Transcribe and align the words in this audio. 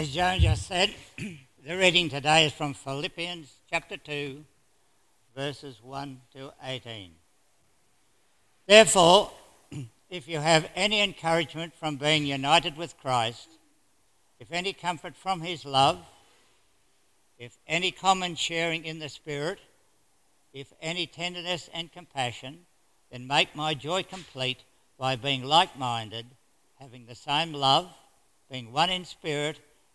As 0.00 0.08
Joan 0.14 0.40
just 0.40 0.66
said, 0.66 0.94
the 1.18 1.76
reading 1.76 2.08
today 2.08 2.46
is 2.46 2.54
from 2.54 2.72
Philippians 2.72 3.52
chapter 3.68 3.98
2, 3.98 4.42
verses 5.36 5.76
1 5.82 6.22
to 6.32 6.54
18. 6.64 7.10
Therefore, 8.66 9.30
if 10.08 10.26
you 10.26 10.38
have 10.38 10.70
any 10.74 11.02
encouragement 11.02 11.74
from 11.74 11.96
being 11.96 12.24
united 12.24 12.78
with 12.78 12.96
Christ, 12.96 13.46
if 14.38 14.50
any 14.50 14.72
comfort 14.72 15.16
from 15.16 15.42
his 15.42 15.66
love, 15.66 15.98
if 17.36 17.58
any 17.66 17.90
common 17.90 18.36
sharing 18.36 18.86
in 18.86 19.00
the 19.00 19.10
Spirit, 19.10 19.58
if 20.54 20.72
any 20.80 21.06
tenderness 21.06 21.68
and 21.74 21.92
compassion, 21.92 22.60
then 23.12 23.26
make 23.26 23.54
my 23.54 23.74
joy 23.74 24.02
complete 24.02 24.62
by 24.96 25.14
being 25.14 25.44
like 25.44 25.78
minded, 25.78 26.24
having 26.80 27.04
the 27.04 27.14
same 27.14 27.52
love, 27.52 27.90
being 28.50 28.72
one 28.72 28.88
in 28.88 29.04
spirit 29.04 29.60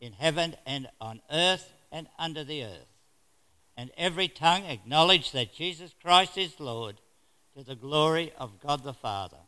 in 0.00 0.12
heaven 0.12 0.56
and 0.66 0.88
on 1.00 1.20
earth 1.30 1.72
and 1.90 2.08
under 2.18 2.44
the 2.44 2.64
earth, 2.64 2.92
and 3.76 3.90
every 3.96 4.28
tongue 4.28 4.64
acknowledge 4.64 5.32
that 5.32 5.54
Jesus 5.54 5.94
Christ 6.02 6.36
is 6.36 6.60
Lord 6.60 6.96
to 7.56 7.64
the 7.64 7.74
glory 7.74 8.32
of 8.38 8.60
God 8.60 8.84
the 8.84 8.92
Father. 8.92 9.38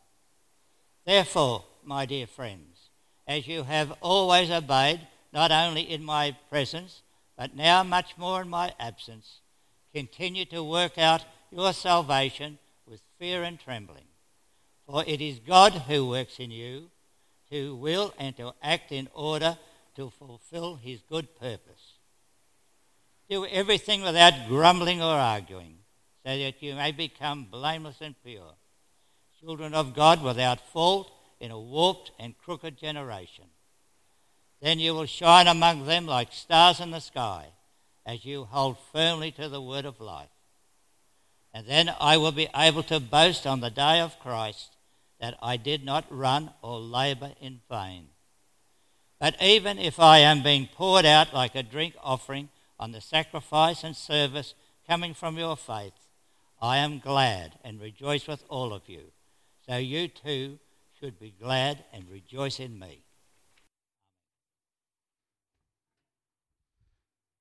Therefore, 1.05 1.65
my 1.83 2.05
dear 2.05 2.27
friends, 2.27 2.89
as 3.27 3.47
you 3.47 3.63
have 3.63 3.93
always 4.01 4.49
obeyed, 4.49 5.01
not 5.31 5.51
only 5.51 5.81
in 5.81 6.03
my 6.03 6.35
presence, 6.49 7.03
but 7.37 7.55
now 7.55 7.83
much 7.83 8.17
more 8.17 8.41
in 8.41 8.49
my 8.49 8.73
absence, 8.79 9.41
continue 9.93 10.45
to 10.45 10.63
work 10.63 10.97
out 10.97 11.25
your 11.51 11.73
salvation 11.73 12.57
with 12.87 13.01
fear 13.19 13.43
and 13.43 13.59
trembling. 13.59 14.05
For 14.85 15.03
it 15.05 15.21
is 15.21 15.39
God 15.39 15.73
who 15.73 16.07
works 16.07 16.39
in 16.39 16.51
you 16.51 16.89
to 17.51 17.75
will 17.75 18.13
and 18.17 18.35
to 18.37 18.53
act 18.61 18.91
in 18.91 19.07
order 19.13 19.57
to 19.99 20.09
fulfill 20.09 20.77
his 20.77 21.01
good 21.09 21.35
purpose. 21.35 21.97
Do 23.29 23.45
everything 23.45 24.01
without 24.01 24.47
grumbling 24.47 25.01
or 25.01 25.13
arguing, 25.13 25.79
so 26.25 26.37
that 26.37 26.63
you 26.63 26.73
may 26.75 26.93
become 26.93 27.47
blameless 27.51 27.97
and 27.99 28.15
pure, 28.23 28.53
children 29.41 29.73
of 29.73 29.93
God 29.93 30.23
without 30.23 30.65
fault 30.71 31.11
in 31.41 31.51
a 31.51 31.59
warped 31.59 32.11
and 32.17 32.37
crooked 32.37 32.77
generation. 32.77 33.43
Then 34.61 34.79
you 34.79 34.93
will 34.93 35.05
shine 35.05 35.47
among 35.47 35.85
them 35.85 36.05
like 36.05 36.31
stars 36.31 36.79
in 36.79 36.91
the 36.91 37.01
sky 37.01 37.47
as 38.05 38.23
you 38.23 38.45
hold 38.45 38.77
firmly 38.93 39.31
to 39.31 39.49
the 39.49 39.61
word 39.61 39.83
of 39.83 39.99
life. 39.99 40.29
And 41.53 41.67
then 41.67 41.93
I 41.99 42.15
will 42.15 42.31
be 42.31 42.47
able 42.55 42.83
to 42.83 43.01
boast 43.01 43.45
on 43.45 43.59
the 43.59 43.69
day 43.69 43.99
of 43.99 44.19
Christ 44.19 44.77
that 45.19 45.35
I 45.41 45.57
did 45.57 45.83
not 45.83 46.05
run 46.09 46.51
or 46.61 46.79
labor 46.79 47.33
in 47.41 47.59
vain. 47.69 48.07
But 49.19 49.41
even 49.41 49.77
if 49.77 49.99
I 49.99 50.19
am 50.19 50.43
being 50.43 50.67
poured 50.73 51.05
out 51.05 51.33
like 51.33 51.53
a 51.53 51.63
drink 51.63 51.95
offering 52.01 52.49
on 52.79 52.93
the 52.93 53.01
sacrifice 53.01 53.83
and 53.83 53.95
service 53.95 54.53
coming 54.87 55.13
from 55.13 55.37
your 55.37 55.57
faith, 55.57 55.93
I 56.61 56.77
am 56.77 56.99
glad 56.99 57.59
and 57.63 57.81
rejoice 57.81 58.27
with 58.27 58.43
all 58.47 58.73
of 58.73 58.87
you. 58.87 59.11
So 59.67 59.75
you 59.75 60.07
too 60.07 60.59
should 60.99 61.19
be 61.19 61.33
glad 61.41 61.83
and 61.93 62.09
rejoice 62.09 62.59
in 62.59 62.79
me. 62.79 63.03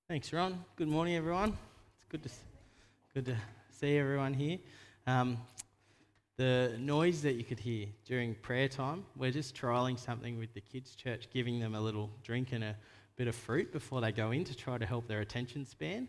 Thanks, 0.09 0.33
Ron. 0.33 0.65
Good 0.77 0.89
morning, 0.89 1.17
everyone. 1.17 1.51
It's 1.51 2.07
good 2.09 2.23
to, 2.23 2.31
good 3.15 3.27
to 3.27 3.37
see 3.71 3.99
everyone 3.99 4.35
here. 4.35 4.59
Um, 5.07 5.39
the 6.39 6.77
noise 6.79 7.21
that 7.23 7.35
you 7.35 7.43
could 7.43 7.59
hear 7.59 7.87
during 8.07 8.35
prayer 8.37 8.69
time, 8.69 9.05
we're 9.17 9.33
just 9.33 9.57
trialing 9.57 9.99
something 9.99 10.39
with 10.39 10.55
the 10.55 10.61
kids' 10.61 10.95
church, 10.95 11.29
giving 11.33 11.59
them 11.59 11.75
a 11.75 11.81
little 11.81 12.11
drink 12.23 12.53
and 12.53 12.63
a 12.63 12.77
bit 13.17 13.27
of 13.27 13.35
fruit 13.35 13.73
before 13.73 14.01
they 14.01 14.13
go 14.13 14.31
in 14.31 14.45
to 14.45 14.57
try 14.57 14.79
to 14.79 14.87
help 14.87 15.09
their 15.09 15.21
attention 15.21 15.67
span. 15.67 16.09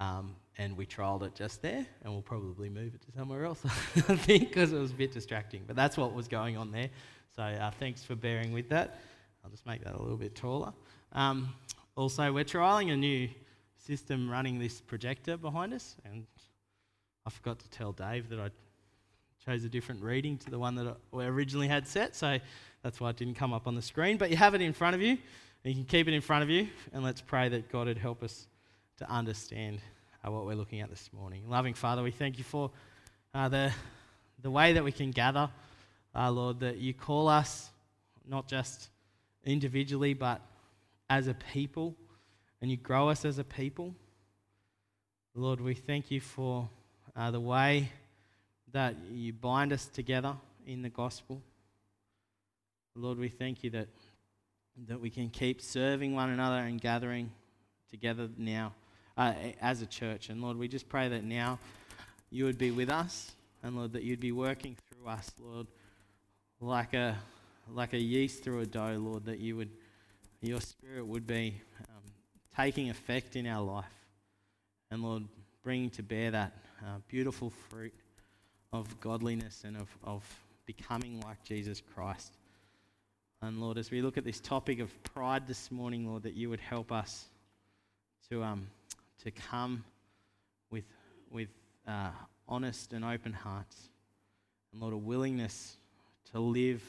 Um, 0.00 0.34
and 0.58 0.76
we 0.76 0.84
trialled 0.84 1.22
it 1.22 1.36
just 1.36 1.62
there, 1.62 1.86
and 2.02 2.12
we'll 2.12 2.22
probably 2.22 2.68
move 2.68 2.92
it 2.92 3.02
to 3.02 3.12
somewhere 3.16 3.44
else, 3.44 3.64
I 4.08 4.16
think, 4.16 4.48
because 4.48 4.72
it 4.72 4.78
was 4.78 4.90
a 4.90 4.94
bit 4.94 5.12
distracting. 5.12 5.62
But 5.64 5.76
that's 5.76 5.96
what 5.96 6.12
was 6.12 6.26
going 6.26 6.56
on 6.56 6.72
there. 6.72 6.90
So 7.36 7.44
uh, 7.44 7.70
thanks 7.78 8.02
for 8.02 8.16
bearing 8.16 8.52
with 8.52 8.68
that. 8.70 8.98
I'll 9.44 9.50
just 9.50 9.64
make 9.64 9.84
that 9.84 9.94
a 9.94 10.02
little 10.02 10.16
bit 10.16 10.34
taller. 10.34 10.72
Um, 11.12 11.54
also, 11.94 12.32
we're 12.32 12.44
trialing 12.44 12.92
a 12.92 12.96
new 12.96 13.28
system 13.76 14.28
running 14.28 14.58
this 14.58 14.80
projector 14.80 15.36
behind 15.36 15.72
us, 15.72 15.94
and 16.04 16.26
I 17.24 17.30
forgot 17.30 17.60
to 17.60 17.70
tell 17.70 17.92
Dave 17.92 18.28
that 18.30 18.40
I 18.40 18.50
chose 19.44 19.64
a 19.64 19.68
different 19.68 20.02
reading 20.02 20.38
to 20.38 20.50
the 20.50 20.58
one 20.58 20.74
that 20.76 20.96
we 21.10 21.24
originally 21.24 21.68
had 21.68 21.86
set, 21.86 22.14
so 22.14 22.38
that's 22.82 23.00
why 23.00 23.10
it 23.10 23.16
didn't 23.16 23.34
come 23.34 23.52
up 23.52 23.66
on 23.66 23.74
the 23.74 23.82
screen. 23.82 24.16
But 24.16 24.30
you 24.30 24.36
have 24.36 24.54
it 24.54 24.60
in 24.60 24.72
front 24.72 24.94
of 24.94 25.02
you, 25.02 25.10
and 25.10 25.18
you 25.64 25.74
can 25.74 25.84
keep 25.84 26.06
it 26.06 26.14
in 26.14 26.20
front 26.20 26.42
of 26.44 26.50
you, 26.50 26.68
and 26.92 27.02
let's 27.02 27.20
pray 27.20 27.48
that 27.48 27.70
God 27.70 27.86
would 27.86 27.98
help 27.98 28.22
us 28.22 28.46
to 28.98 29.10
understand 29.10 29.80
uh, 30.24 30.30
what 30.30 30.46
we're 30.46 30.54
looking 30.54 30.80
at 30.80 30.90
this 30.90 31.10
morning. 31.12 31.42
Loving 31.48 31.74
Father, 31.74 32.02
we 32.02 32.12
thank 32.12 32.38
you 32.38 32.44
for 32.44 32.70
uh, 33.34 33.48
the, 33.48 33.72
the 34.42 34.50
way 34.50 34.74
that 34.74 34.84
we 34.84 34.92
can 34.92 35.10
gather, 35.10 35.50
uh, 36.14 36.30
Lord, 36.30 36.60
that 36.60 36.78
you 36.78 36.94
call 36.94 37.28
us 37.28 37.70
not 38.28 38.46
just 38.46 38.90
individually, 39.44 40.14
but 40.14 40.40
as 41.10 41.26
a 41.26 41.34
people 41.34 41.96
and 42.60 42.70
you 42.70 42.76
grow 42.76 43.08
us 43.08 43.24
as 43.24 43.38
a 43.38 43.44
people. 43.44 43.94
Lord, 45.34 45.60
we 45.60 45.74
thank 45.74 46.10
you 46.10 46.20
for 46.20 46.68
uh, 47.16 47.32
the 47.32 47.40
way 47.40 47.90
that 48.72 48.96
you 49.10 49.32
bind 49.32 49.72
us 49.72 49.86
together 49.86 50.34
in 50.66 50.82
the 50.82 50.88
gospel. 50.88 51.40
Lord, 52.94 53.18
we 53.18 53.28
thank 53.28 53.64
you 53.64 53.70
that, 53.70 53.88
that 54.88 55.00
we 55.00 55.10
can 55.10 55.30
keep 55.30 55.60
serving 55.60 56.14
one 56.14 56.30
another 56.30 56.58
and 56.58 56.80
gathering 56.80 57.30
together 57.90 58.28
now 58.36 58.72
uh, 59.16 59.34
as 59.60 59.82
a 59.82 59.86
church. 59.86 60.28
And 60.28 60.42
Lord, 60.42 60.56
we 60.56 60.68
just 60.68 60.88
pray 60.88 61.08
that 61.08 61.24
now 61.24 61.58
you 62.30 62.44
would 62.44 62.58
be 62.58 62.70
with 62.70 62.88
us, 62.88 63.32
and 63.62 63.76
Lord, 63.76 63.92
that 63.92 64.02
you'd 64.02 64.20
be 64.20 64.32
working 64.32 64.76
through 64.88 65.08
us, 65.08 65.30
Lord, 65.38 65.66
like 66.60 66.94
a, 66.94 67.18
like 67.70 67.92
a 67.92 67.98
yeast 67.98 68.42
through 68.42 68.60
a 68.60 68.66
dough, 68.66 68.96
Lord, 68.98 69.24
that 69.26 69.38
you 69.38 69.56
would 69.56 69.70
your 70.42 70.60
Spirit 70.60 71.06
would 71.06 71.24
be 71.24 71.54
um, 71.88 72.02
taking 72.56 72.90
effect 72.90 73.36
in 73.36 73.46
our 73.46 73.62
life. 73.62 73.94
And 74.90 75.00
Lord, 75.00 75.22
bringing 75.62 75.88
to 75.90 76.02
bear 76.02 76.32
that 76.32 76.52
uh, 76.82 76.98
beautiful 77.06 77.50
fruit 77.70 77.94
of 78.72 79.00
godliness 79.00 79.64
and 79.64 79.76
of, 79.76 79.88
of 80.02 80.24
becoming 80.66 81.20
like 81.20 81.42
Jesus 81.44 81.82
Christ. 81.94 82.36
And 83.40 83.60
Lord, 83.60 83.76
as 83.76 83.90
we 83.90 84.02
look 84.02 84.16
at 84.16 84.24
this 84.24 84.40
topic 84.40 84.78
of 84.78 85.02
pride 85.02 85.46
this 85.46 85.70
morning, 85.70 86.08
Lord, 86.08 86.22
that 86.22 86.34
you 86.34 86.48
would 86.48 86.60
help 86.60 86.92
us 86.92 87.26
to, 88.30 88.42
um, 88.42 88.68
to 89.24 89.30
come 89.30 89.84
with, 90.70 90.84
with 91.30 91.48
uh, 91.86 92.10
honest 92.48 92.92
and 92.92 93.04
open 93.04 93.32
hearts. 93.32 93.76
And 94.72 94.80
Lord, 94.80 94.94
a 94.94 94.96
willingness 94.96 95.76
to 96.32 96.40
live 96.40 96.82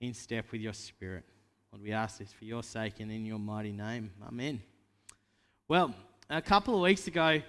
in 0.00 0.14
step 0.14 0.50
with 0.50 0.60
your 0.60 0.72
Spirit. 0.72 1.24
Lord, 1.72 1.82
we 1.82 1.92
ask 1.92 2.18
this 2.18 2.32
for 2.32 2.44
your 2.44 2.62
sake 2.62 3.00
and 3.00 3.10
in 3.10 3.24
your 3.24 3.38
mighty 3.38 3.72
name. 3.72 4.10
Amen. 4.26 4.60
Well, 5.68 5.94
a 6.28 6.42
couple 6.42 6.74
of 6.74 6.80
weeks 6.80 7.06
ago, 7.06 7.40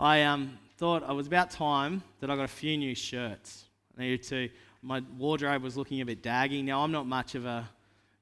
I 0.00 0.22
um, 0.22 0.56
thought 0.76 1.02
it 1.02 1.12
was 1.12 1.26
about 1.26 1.50
time 1.50 2.04
that 2.20 2.30
I 2.30 2.36
got 2.36 2.44
a 2.44 2.48
few 2.48 2.76
new 2.78 2.94
shirts. 2.94 3.64
I 3.96 4.02
needed 4.02 4.22
to. 4.24 4.48
My 4.80 5.02
wardrobe 5.16 5.60
was 5.60 5.76
looking 5.76 6.00
a 6.00 6.06
bit 6.06 6.22
daggy. 6.22 6.62
Now, 6.62 6.82
I'm 6.82 6.92
not 6.92 7.04
much 7.04 7.34
of 7.34 7.44
a, 7.46 7.68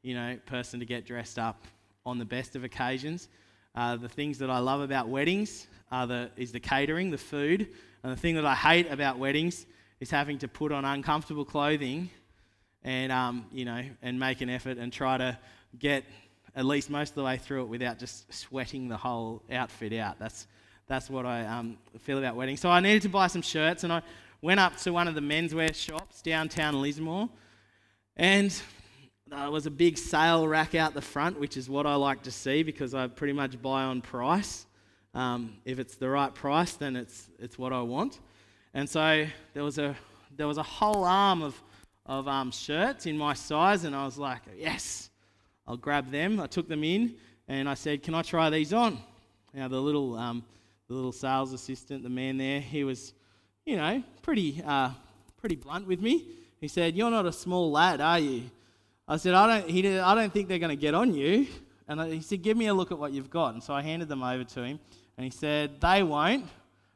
you 0.00 0.14
know, 0.14 0.38
person 0.46 0.80
to 0.80 0.86
get 0.86 1.04
dressed 1.04 1.38
up 1.38 1.66
on 2.06 2.18
the 2.18 2.24
best 2.24 2.56
of 2.56 2.64
occasions. 2.64 3.28
Uh, 3.74 3.96
the 3.96 4.08
things 4.08 4.38
that 4.38 4.48
I 4.48 4.58
love 4.58 4.80
about 4.80 5.08
weddings 5.08 5.66
are 5.92 6.06
the, 6.06 6.30
is 6.38 6.50
the 6.50 6.60
catering, 6.60 7.10
the 7.10 7.18
food. 7.18 7.68
And 8.02 8.10
the 8.10 8.16
thing 8.16 8.36
that 8.36 8.46
I 8.46 8.54
hate 8.54 8.90
about 8.90 9.18
weddings 9.18 9.66
is 10.00 10.10
having 10.10 10.38
to 10.38 10.48
put 10.48 10.72
on 10.72 10.86
uncomfortable 10.86 11.44
clothing 11.44 12.08
and, 12.84 13.12
um, 13.12 13.44
you 13.52 13.66
know, 13.66 13.82
and 14.00 14.18
make 14.18 14.40
an 14.40 14.48
effort 14.48 14.78
and 14.78 14.90
try 14.90 15.18
to 15.18 15.38
get 15.78 16.04
at 16.54 16.64
least 16.64 16.88
most 16.88 17.10
of 17.10 17.16
the 17.16 17.24
way 17.24 17.36
through 17.36 17.64
it 17.64 17.68
without 17.68 17.98
just 17.98 18.32
sweating 18.32 18.88
the 18.88 18.96
whole 18.96 19.42
outfit 19.52 19.92
out. 19.92 20.18
That's, 20.18 20.46
that's 20.88 21.10
what 21.10 21.26
I 21.26 21.44
um, 21.46 21.78
feel 22.00 22.18
about 22.18 22.36
weddings. 22.36 22.60
So 22.60 22.70
I 22.70 22.80
needed 22.80 23.02
to 23.02 23.08
buy 23.08 23.26
some 23.26 23.42
shirts, 23.42 23.84
and 23.84 23.92
I 23.92 24.02
went 24.40 24.60
up 24.60 24.76
to 24.78 24.92
one 24.92 25.08
of 25.08 25.14
the 25.14 25.20
menswear 25.20 25.74
shops 25.74 26.22
downtown 26.22 26.80
Lismore, 26.80 27.28
and 28.16 28.54
there 29.28 29.50
was 29.50 29.66
a 29.66 29.70
big 29.70 29.98
sale 29.98 30.46
rack 30.46 30.74
out 30.74 30.94
the 30.94 31.02
front, 31.02 31.40
which 31.40 31.56
is 31.56 31.68
what 31.68 31.86
I 31.86 31.96
like 31.96 32.22
to 32.22 32.30
see 32.30 32.62
because 32.62 32.94
I 32.94 33.08
pretty 33.08 33.32
much 33.32 33.60
buy 33.60 33.82
on 33.82 34.00
price. 34.00 34.66
Um, 35.14 35.54
if 35.64 35.78
it's 35.78 35.96
the 35.96 36.08
right 36.08 36.32
price, 36.34 36.74
then 36.74 36.94
it's, 36.94 37.28
it's 37.38 37.58
what 37.58 37.72
I 37.72 37.80
want. 37.80 38.20
And 38.74 38.88
so 38.88 39.26
there 39.54 39.64
was 39.64 39.78
a, 39.78 39.96
there 40.36 40.46
was 40.46 40.58
a 40.58 40.62
whole 40.62 41.04
arm 41.04 41.42
of, 41.42 41.60
of 42.04 42.28
um, 42.28 42.50
shirts 42.50 43.06
in 43.06 43.18
my 43.18 43.34
size, 43.34 43.84
and 43.84 43.96
I 43.96 44.04
was 44.04 44.18
like, 44.18 44.42
yes, 44.56 45.10
I'll 45.66 45.76
grab 45.76 46.10
them. 46.10 46.38
I 46.38 46.46
took 46.46 46.68
them 46.68 46.84
in 46.84 47.16
and 47.48 47.68
I 47.68 47.74
said, 47.74 48.02
Can 48.02 48.14
I 48.14 48.22
try 48.22 48.50
these 48.50 48.72
on? 48.72 48.98
Now, 49.52 49.68
the 49.68 49.80
little, 49.80 50.16
um, 50.16 50.44
the 50.88 50.94
little 50.94 51.12
sales 51.12 51.52
assistant, 51.52 52.02
the 52.02 52.08
man 52.08 52.36
there, 52.36 52.60
he 52.60 52.84
was, 52.84 53.12
you 53.64 53.76
know, 53.76 54.02
pretty, 54.22 54.62
uh, 54.64 54.90
pretty 55.36 55.56
blunt 55.56 55.86
with 55.86 56.00
me. 56.00 56.26
He 56.60 56.68
said, 56.68 56.96
You're 56.96 57.10
not 57.10 57.26
a 57.26 57.32
small 57.32 57.70
lad, 57.70 58.00
are 58.00 58.18
you? 58.18 58.42
I 59.08 59.16
said, 59.16 59.34
I 59.34 59.60
don't, 59.60 59.70
he 59.70 59.82
did, 59.82 60.00
I 60.00 60.14
don't 60.14 60.32
think 60.32 60.48
they're 60.48 60.58
going 60.58 60.76
to 60.76 60.80
get 60.80 60.94
on 60.94 61.14
you. 61.14 61.46
And 61.88 62.12
he 62.12 62.20
said, 62.20 62.42
Give 62.42 62.56
me 62.56 62.66
a 62.66 62.74
look 62.74 62.92
at 62.92 62.98
what 62.98 63.12
you've 63.12 63.30
got. 63.30 63.54
And 63.54 63.62
so 63.62 63.74
I 63.74 63.82
handed 63.82 64.08
them 64.08 64.22
over 64.22 64.44
to 64.44 64.62
him. 64.62 64.80
And 65.16 65.24
he 65.24 65.30
said, 65.30 65.80
They 65.80 66.02
won't, 66.02 66.46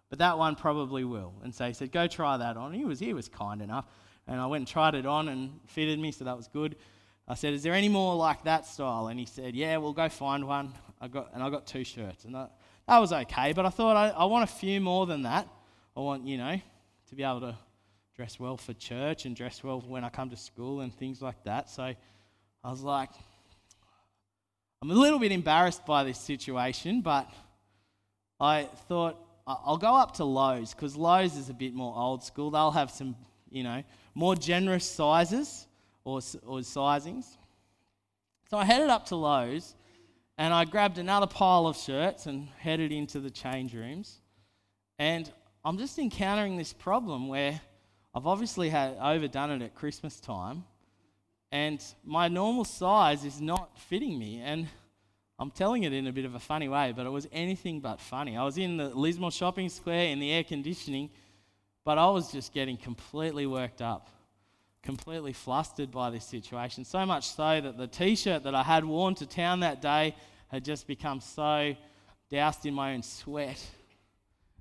but 0.08 0.18
that 0.18 0.38
one 0.38 0.56
probably 0.56 1.04
will. 1.04 1.32
And 1.42 1.54
so 1.54 1.66
he 1.66 1.72
said, 1.72 1.92
Go 1.92 2.06
try 2.06 2.36
that 2.36 2.56
on. 2.56 2.72
He 2.72 2.84
was, 2.84 2.98
he 2.98 3.12
was 3.12 3.28
kind 3.28 3.62
enough. 3.62 3.86
And 4.26 4.40
I 4.40 4.46
went 4.46 4.62
and 4.62 4.68
tried 4.68 4.94
it 4.94 5.06
on 5.06 5.28
and 5.28 5.58
fitted 5.66 5.98
me, 5.98 6.12
so 6.12 6.24
that 6.24 6.36
was 6.36 6.48
good. 6.48 6.76
I 7.26 7.34
said, 7.34 7.54
Is 7.54 7.62
there 7.62 7.74
any 7.74 7.88
more 7.88 8.14
like 8.16 8.44
that 8.44 8.66
style? 8.66 9.08
And 9.08 9.18
he 9.18 9.26
said, 9.26 9.54
Yeah, 9.54 9.76
we'll 9.76 9.92
go 9.92 10.08
find 10.08 10.46
one. 10.46 10.72
I 11.00 11.08
got, 11.08 11.30
and 11.32 11.42
I 11.42 11.50
got 11.50 11.66
two 11.66 11.84
shirts. 11.84 12.24
And 12.24 12.34
that, 12.34 12.52
that 12.90 12.98
was 12.98 13.12
okay, 13.12 13.52
but 13.52 13.64
I 13.64 13.68
thought 13.68 13.96
I, 13.96 14.08
I 14.08 14.24
want 14.24 14.42
a 14.42 14.52
few 14.52 14.80
more 14.80 15.06
than 15.06 15.22
that. 15.22 15.46
I 15.96 16.00
want, 16.00 16.26
you 16.26 16.36
know, 16.36 16.60
to 17.08 17.14
be 17.14 17.22
able 17.22 17.38
to 17.42 17.56
dress 18.16 18.40
well 18.40 18.56
for 18.56 18.72
church 18.72 19.26
and 19.26 19.36
dress 19.36 19.62
well 19.62 19.80
when 19.86 20.02
I 20.02 20.08
come 20.08 20.28
to 20.30 20.36
school 20.36 20.80
and 20.80 20.92
things 20.92 21.22
like 21.22 21.40
that. 21.44 21.70
So 21.70 21.84
I 21.84 22.68
was 22.68 22.80
like, 22.80 23.10
I'm 24.82 24.90
a 24.90 24.94
little 24.94 25.20
bit 25.20 25.30
embarrassed 25.30 25.86
by 25.86 26.02
this 26.02 26.18
situation, 26.18 27.00
but 27.00 27.30
I 28.40 28.64
thought 28.88 29.16
I'll 29.46 29.78
go 29.78 29.94
up 29.94 30.14
to 30.14 30.24
Lowe's 30.24 30.74
because 30.74 30.96
Lowe's 30.96 31.36
is 31.36 31.48
a 31.48 31.54
bit 31.54 31.72
more 31.74 31.96
old 31.96 32.24
school. 32.24 32.50
They'll 32.50 32.72
have 32.72 32.90
some, 32.90 33.14
you 33.52 33.62
know, 33.62 33.84
more 34.16 34.34
generous 34.34 34.84
sizes 34.84 35.68
or, 36.02 36.16
or 36.44 36.58
sizings. 36.58 37.36
So 38.50 38.58
I 38.58 38.64
headed 38.64 38.90
up 38.90 39.06
to 39.06 39.14
Lowe's 39.14 39.76
and 40.40 40.54
I 40.54 40.64
grabbed 40.64 40.96
another 40.96 41.26
pile 41.26 41.66
of 41.66 41.76
shirts 41.76 42.24
and 42.24 42.48
headed 42.56 42.92
into 42.92 43.20
the 43.20 43.28
change 43.28 43.74
rooms. 43.74 44.22
And 44.98 45.30
I'm 45.62 45.76
just 45.76 45.98
encountering 45.98 46.56
this 46.56 46.72
problem 46.72 47.28
where 47.28 47.60
I've 48.14 48.26
obviously 48.26 48.70
had 48.70 48.96
overdone 49.02 49.50
it 49.50 49.62
at 49.62 49.74
Christmas 49.74 50.18
time, 50.18 50.64
and 51.52 51.84
my 52.06 52.28
normal 52.28 52.64
size 52.64 53.26
is 53.26 53.38
not 53.38 53.78
fitting 53.78 54.18
me. 54.18 54.40
And 54.40 54.66
I'm 55.38 55.50
telling 55.50 55.82
it 55.82 55.92
in 55.92 56.06
a 56.06 56.12
bit 56.12 56.24
of 56.24 56.34
a 56.34 56.40
funny 56.40 56.70
way, 56.70 56.94
but 56.96 57.04
it 57.04 57.10
was 57.10 57.28
anything 57.32 57.80
but 57.80 58.00
funny. 58.00 58.38
I 58.38 58.42
was 58.42 58.56
in 58.56 58.78
the 58.78 58.88
Lismore 58.88 59.30
shopping 59.30 59.68
square 59.68 60.06
in 60.06 60.20
the 60.20 60.32
air 60.32 60.42
conditioning, 60.42 61.10
but 61.84 61.98
I 61.98 62.08
was 62.08 62.32
just 62.32 62.54
getting 62.54 62.78
completely 62.78 63.44
worked 63.44 63.82
up 63.82 64.08
completely 64.82 65.32
flustered 65.32 65.90
by 65.90 66.10
this 66.10 66.24
situation. 66.24 66.84
So 66.84 67.04
much 67.04 67.28
so 67.28 67.60
that 67.60 67.76
the 67.76 67.86
t 67.86 68.16
shirt 68.16 68.44
that 68.44 68.54
I 68.54 68.62
had 68.62 68.84
worn 68.84 69.14
to 69.16 69.26
town 69.26 69.60
that 69.60 69.82
day 69.82 70.14
had 70.48 70.64
just 70.64 70.86
become 70.86 71.20
so 71.20 71.76
doused 72.30 72.66
in 72.66 72.74
my 72.74 72.94
own 72.94 73.02
sweat 73.02 73.64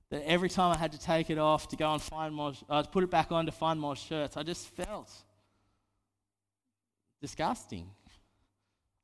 that 0.10 0.24
every 0.25 0.50
time 0.50 0.74
I 0.74 0.77
had 0.77 0.92
to 0.92 1.00
take 1.00 1.30
it 1.30 1.38
off 1.38 1.68
to 1.69 1.75
go 1.75 1.94
and 1.94 2.01
find 2.01 2.33
more, 2.33 2.54
uh, 2.69 2.81
to 2.83 2.89
put 2.89 3.04
it 3.04 3.12
back 3.12 3.31
on 3.31 3.45
to 3.45 3.51
find 3.51 3.80
more 3.80 3.95
shirts, 3.95 4.38
I 4.38 4.44
just 4.44 4.68
felt 4.68 5.12
disgusting. 7.22 7.89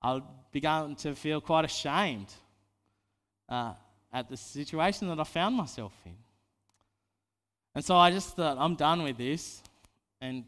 I 0.01 0.21
began 0.51 0.95
to 0.97 1.15
feel 1.15 1.41
quite 1.41 1.65
ashamed 1.65 2.33
uh, 3.49 3.73
at 4.11 4.29
the 4.29 4.37
situation 4.37 5.07
that 5.09 5.19
I 5.19 5.23
found 5.23 5.55
myself 5.55 5.93
in. 6.05 6.15
And 7.75 7.83
so 7.83 7.95
I 7.97 8.09
just 8.09 8.35
thought, 8.35 8.57
I'm 8.59 8.75
done 8.75 9.03
with 9.03 9.17
this. 9.17 9.61
And 10.21 10.45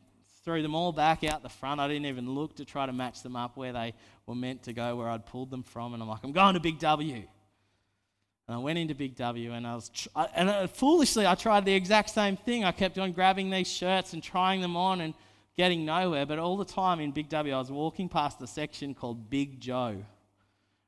threw 0.47 0.61
them 0.61 0.75
all 0.75 0.93
back 0.93 1.25
out 1.25 1.43
the 1.43 1.49
front. 1.49 1.81
I 1.81 1.89
didn't 1.89 2.05
even 2.05 2.33
look 2.33 2.55
to 2.55 2.63
try 2.63 2.85
to 2.85 2.93
match 2.93 3.21
them 3.21 3.35
up 3.35 3.57
where 3.57 3.73
they 3.73 3.93
were 4.25 4.33
meant 4.33 4.63
to 4.63 4.71
go, 4.71 4.95
where 4.95 5.09
I'd 5.09 5.25
pulled 5.25 5.51
them 5.51 5.61
from. 5.61 5.93
And 5.93 6.01
I'm 6.01 6.07
like, 6.07 6.23
I'm 6.23 6.31
going 6.31 6.53
to 6.53 6.61
Big 6.61 6.79
W. 6.79 7.15
And 7.15 8.55
I 8.55 8.57
went 8.57 8.79
into 8.79 8.95
Big 8.95 9.17
W 9.17 9.51
and 9.51 9.67
I 9.67 9.75
was, 9.75 9.89
tr- 9.89 10.07
and 10.33 10.49
uh, 10.49 10.67
foolishly, 10.67 11.27
I 11.27 11.35
tried 11.35 11.65
the 11.65 11.73
exact 11.73 12.11
same 12.11 12.37
thing. 12.37 12.63
I 12.63 12.71
kept 12.71 12.97
on 12.97 13.11
grabbing 13.11 13.49
these 13.49 13.67
shirts 13.67 14.13
and 14.13 14.23
trying 14.23 14.61
them 14.61 14.77
on 14.77 15.01
and 15.01 15.13
getting 15.57 15.83
nowhere. 15.83 16.25
But 16.25 16.39
all 16.39 16.55
the 16.55 16.63
time 16.63 17.01
in 17.01 17.11
Big 17.11 17.27
W, 17.27 17.53
I 17.53 17.59
was 17.59 17.69
walking 17.69 18.07
past 18.07 18.39
the 18.39 18.47
section 18.47 18.93
called 18.93 19.29
Big 19.29 19.59
Joe, 19.59 19.97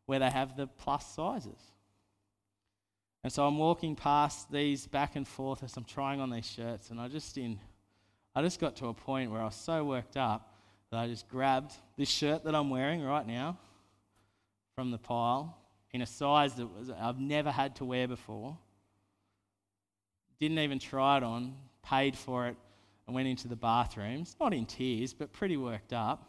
where 0.05 0.19
they 0.19 0.29
have 0.29 0.55
the 0.55 0.67
plus 0.67 1.05
sizes. 1.05 1.59
And 3.25 3.33
so 3.33 3.45
I'm 3.45 3.57
walking 3.57 3.97
past 3.97 4.49
these 4.49 4.87
back 4.87 5.17
and 5.17 5.27
forth 5.27 5.63
as 5.63 5.75
I'm 5.75 5.83
trying 5.83 6.21
on 6.21 6.29
these 6.29 6.49
shirts, 6.49 6.91
and 6.91 7.01
I 7.01 7.09
just 7.09 7.37
in 7.37 7.59
I 8.35 8.41
just 8.41 8.59
got 8.59 8.75
to 8.77 8.87
a 8.87 8.93
point 8.93 9.31
where 9.31 9.41
I 9.41 9.45
was 9.45 9.55
so 9.55 9.83
worked 9.83 10.17
up 10.17 10.53
that 10.91 10.97
I 10.99 11.07
just 11.07 11.27
grabbed 11.27 11.73
this 11.97 12.09
shirt 12.09 12.43
that 12.43 12.55
I'm 12.55 12.69
wearing 12.69 13.03
right 13.03 13.25
now 13.25 13.57
from 14.75 14.91
the 14.91 14.97
pile 14.97 15.57
in 15.91 16.01
a 16.01 16.05
size 16.05 16.53
that 16.55 16.67
was, 16.67 16.89
I've 16.89 17.19
never 17.19 17.51
had 17.51 17.75
to 17.77 17.85
wear 17.85 18.07
before. 18.07 18.57
Didn't 20.39 20.59
even 20.59 20.79
try 20.79 21.17
it 21.17 21.23
on, 21.23 21.55
paid 21.83 22.15
for 22.15 22.47
it, 22.47 22.55
and 23.05 23.15
went 23.15 23.27
into 23.27 23.47
the 23.47 23.55
bathrooms, 23.55 24.35
not 24.39 24.53
in 24.53 24.65
tears, 24.65 25.13
but 25.13 25.33
pretty 25.33 25.57
worked 25.57 25.93
up, 25.93 26.23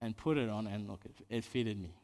and 0.00 0.16
put 0.16 0.36
it 0.36 0.48
on, 0.48 0.66
and 0.66 0.88
look, 0.88 1.00
it, 1.04 1.14
it 1.28 1.44
fitted 1.44 1.80
me. 1.80 1.94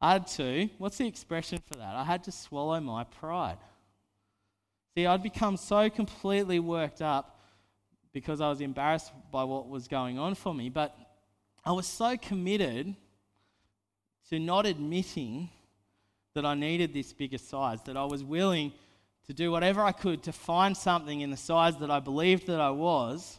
I 0.00 0.12
had 0.12 0.26
to, 0.28 0.68
what's 0.78 0.98
the 0.98 1.06
expression 1.06 1.58
for 1.66 1.78
that? 1.78 1.94
I 1.94 2.04
had 2.04 2.24
to 2.24 2.32
swallow 2.32 2.78
my 2.80 3.04
pride. 3.04 3.56
See, 4.94 5.06
I'd 5.06 5.22
become 5.22 5.56
so 5.56 5.88
completely 5.88 6.60
worked 6.60 7.00
up 7.00 7.40
because 8.12 8.42
I 8.42 8.50
was 8.50 8.60
embarrassed 8.60 9.10
by 9.30 9.42
what 9.44 9.68
was 9.68 9.88
going 9.88 10.18
on 10.18 10.34
for 10.34 10.52
me, 10.52 10.68
but 10.68 10.94
I 11.64 11.72
was 11.72 11.86
so 11.86 12.16
committed 12.18 12.94
to 14.28 14.38
not 14.38 14.66
admitting 14.66 15.48
that 16.34 16.44
I 16.44 16.54
needed 16.54 16.92
this 16.92 17.12
bigger 17.12 17.38
size, 17.38 17.82
that 17.84 17.96
I 17.96 18.04
was 18.04 18.22
willing 18.22 18.72
to 19.26 19.32
do 19.32 19.50
whatever 19.50 19.80
I 19.80 19.92
could 19.92 20.22
to 20.24 20.32
find 20.32 20.76
something 20.76 21.22
in 21.22 21.30
the 21.30 21.36
size 21.36 21.78
that 21.78 21.90
I 21.90 22.00
believed 22.00 22.46
that 22.48 22.60
I 22.60 22.70
was, 22.70 23.38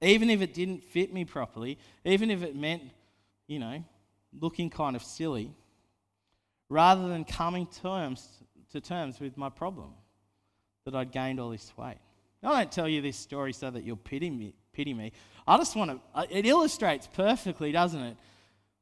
even 0.00 0.30
if 0.30 0.40
it 0.40 0.54
didn't 0.54 0.84
fit 0.84 1.12
me 1.12 1.26
properly, 1.26 1.78
even 2.04 2.30
if 2.30 2.42
it 2.42 2.56
meant, 2.56 2.82
you 3.46 3.58
know, 3.58 3.84
looking 4.40 4.70
kind 4.70 4.96
of 4.96 5.02
silly, 5.02 5.50
rather 6.70 7.08
than 7.08 7.24
coming 7.24 7.66
terms, 7.66 8.26
to 8.72 8.80
terms 8.80 9.20
with 9.20 9.36
my 9.36 9.50
problem 9.50 9.92
that 10.84 10.94
I'd 10.94 11.12
gained 11.12 11.40
all 11.40 11.50
this 11.50 11.72
weight. 11.76 11.98
I 12.42 12.60
don't 12.60 12.72
tell 12.72 12.88
you 12.88 13.00
this 13.00 13.16
story 13.16 13.52
so 13.52 13.70
that 13.70 13.84
you'll 13.84 13.96
pity 13.96 14.28
me. 14.28 14.54
Pity 14.72 14.92
me. 14.92 15.12
I 15.46 15.56
just 15.56 15.76
want 15.76 15.92
to, 15.92 16.00
uh, 16.14 16.26
it 16.28 16.46
illustrates 16.46 17.06
perfectly, 17.06 17.72
doesn't 17.72 18.00
it? 18.00 18.16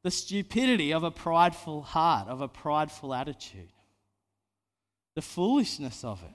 The 0.02 0.10
stupidity 0.10 0.92
of 0.92 1.04
a 1.04 1.10
prideful 1.10 1.82
heart, 1.82 2.28
of 2.28 2.40
a 2.40 2.48
prideful 2.48 3.14
attitude, 3.14 3.72
the 5.14 5.22
foolishness 5.22 6.02
of 6.02 6.22
it. 6.22 6.34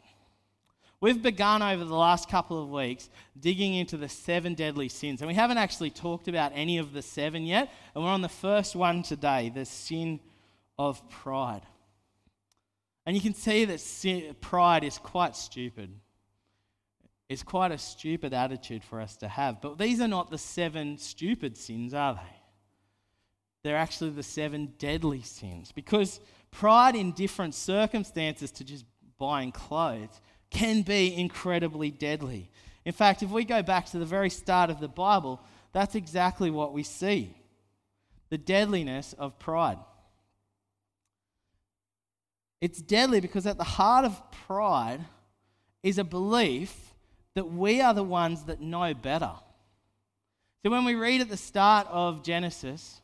We've 1.02 1.22
begun 1.22 1.62
over 1.62 1.84
the 1.84 1.96
last 1.96 2.30
couple 2.30 2.62
of 2.62 2.70
weeks 2.70 3.10
digging 3.40 3.76
into 3.76 3.98
the 3.98 4.10
seven 4.10 4.54
deadly 4.54 4.90
sins, 4.90 5.22
and 5.22 5.28
we 5.28 5.36
haven't 5.36 5.58
actually 5.58 5.90
talked 5.90 6.28
about 6.28 6.54
any 6.56 6.78
of 6.78 6.94
the 6.94 7.02
seven 7.02 7.46
yet, 7.46 7.72
and 7.94 8.04
we're 8.04 8.10
on 8.10 8.22
the 8.22 8.30
first 8.30 8.76
one 8.76 9.04
today 9.04 9.52
the 9.54 9.66
sin 9.66 10.20
of 10.80 11.08
pride. 11.10 11.62
And 13.08 13.16
you 13.16 13.22
can 13.22 13.34
see 13.34 13.64
that 13.64 13.80
sin, 13.80 14.36
pride 14.42 14.84
is 14.84 14.98
quite 14.98 15.38
stupid. 15.38 15.90
It's 17.30 17.42
quite 17.42 17.72
a 17.72 17.78
stupid 17.78 18.34
attitude 18.34 18.84
for 18.84 19.00
us 19.00 19.16
to 19.18 19.30
have. 19.30 19.62
But 19.62 19.78
these 19.78 20.02
are 20.02 20.10
not 20.10 20.30
the 20.30 20.38
seven 20.38 20.98
stupid 20.98 21.56
sins, 21.58 21.94
are 21.94 22.16
they? 22.16 22.36
They're 23.64 23.78
actually 23.78 24.10
the 24.10 24.24
seven 24.24 24.74
deadly 24.78 25.22
sins. 25.22 25.72
Because 25.72 26.20
pride 26.52 26.96
in 26.96 27.14
different 27.14 27.56
circumstances 27.56 28.52
to 28.52 28.66
just 28.66 28.84
buying 29.18 29.54
clothes 29.54 30.20
can 30.50 30.82
be 30.82 31.16
incredibly 31.16 31.92
deadly. 31.92 32.52
In 32.84 32.92
fact, 32.92 33.24
if 33.24 33.30
we 33.30 33.46
go 33.46 33.64
back 33.64 33.86
to 33.88 34.00
the 34.00 34.06
very 34.06 34.30
start 34.30 34.70
of 34.70 34.82
the 34.82 34.90
Bible, 34.90 35.42
that's 35.72 35.96
exactly 35.96 36.52
what 36.52 36.74
we 36.74 36.84
see. 36.84 37.34
the 38.30 38.38
deadliness 38.38 39.14
of 39.18 39.40
pride. 39.40 39.78
It's 42.60 42.82
deadly 42.82 43.20
because 43.20 43.46
at 43.46 43.58
the 43.58 43.64
heart 43.64 44.06
of 44.06 44.20
pride 44.48 45.02
is 45.84 45.98
a 45.98 46.04
belief 46.04 46.94
that 47.36 47.52
we 47.52 47.82
are 47.82 47.94
the 47.94 48.04
ones 48.04 48.44
that 48.46 48.62
know 48.62 48.94
better. 48.94 49.32
So 50.64 50.72
when 50.72 50.86
we 50.86 50.96
read 50.96 51.22
at 51.22 51.30
the 51.30 51.38
start 51.38 51.88
of 51.90 52.24
Genesis 52.24 53.02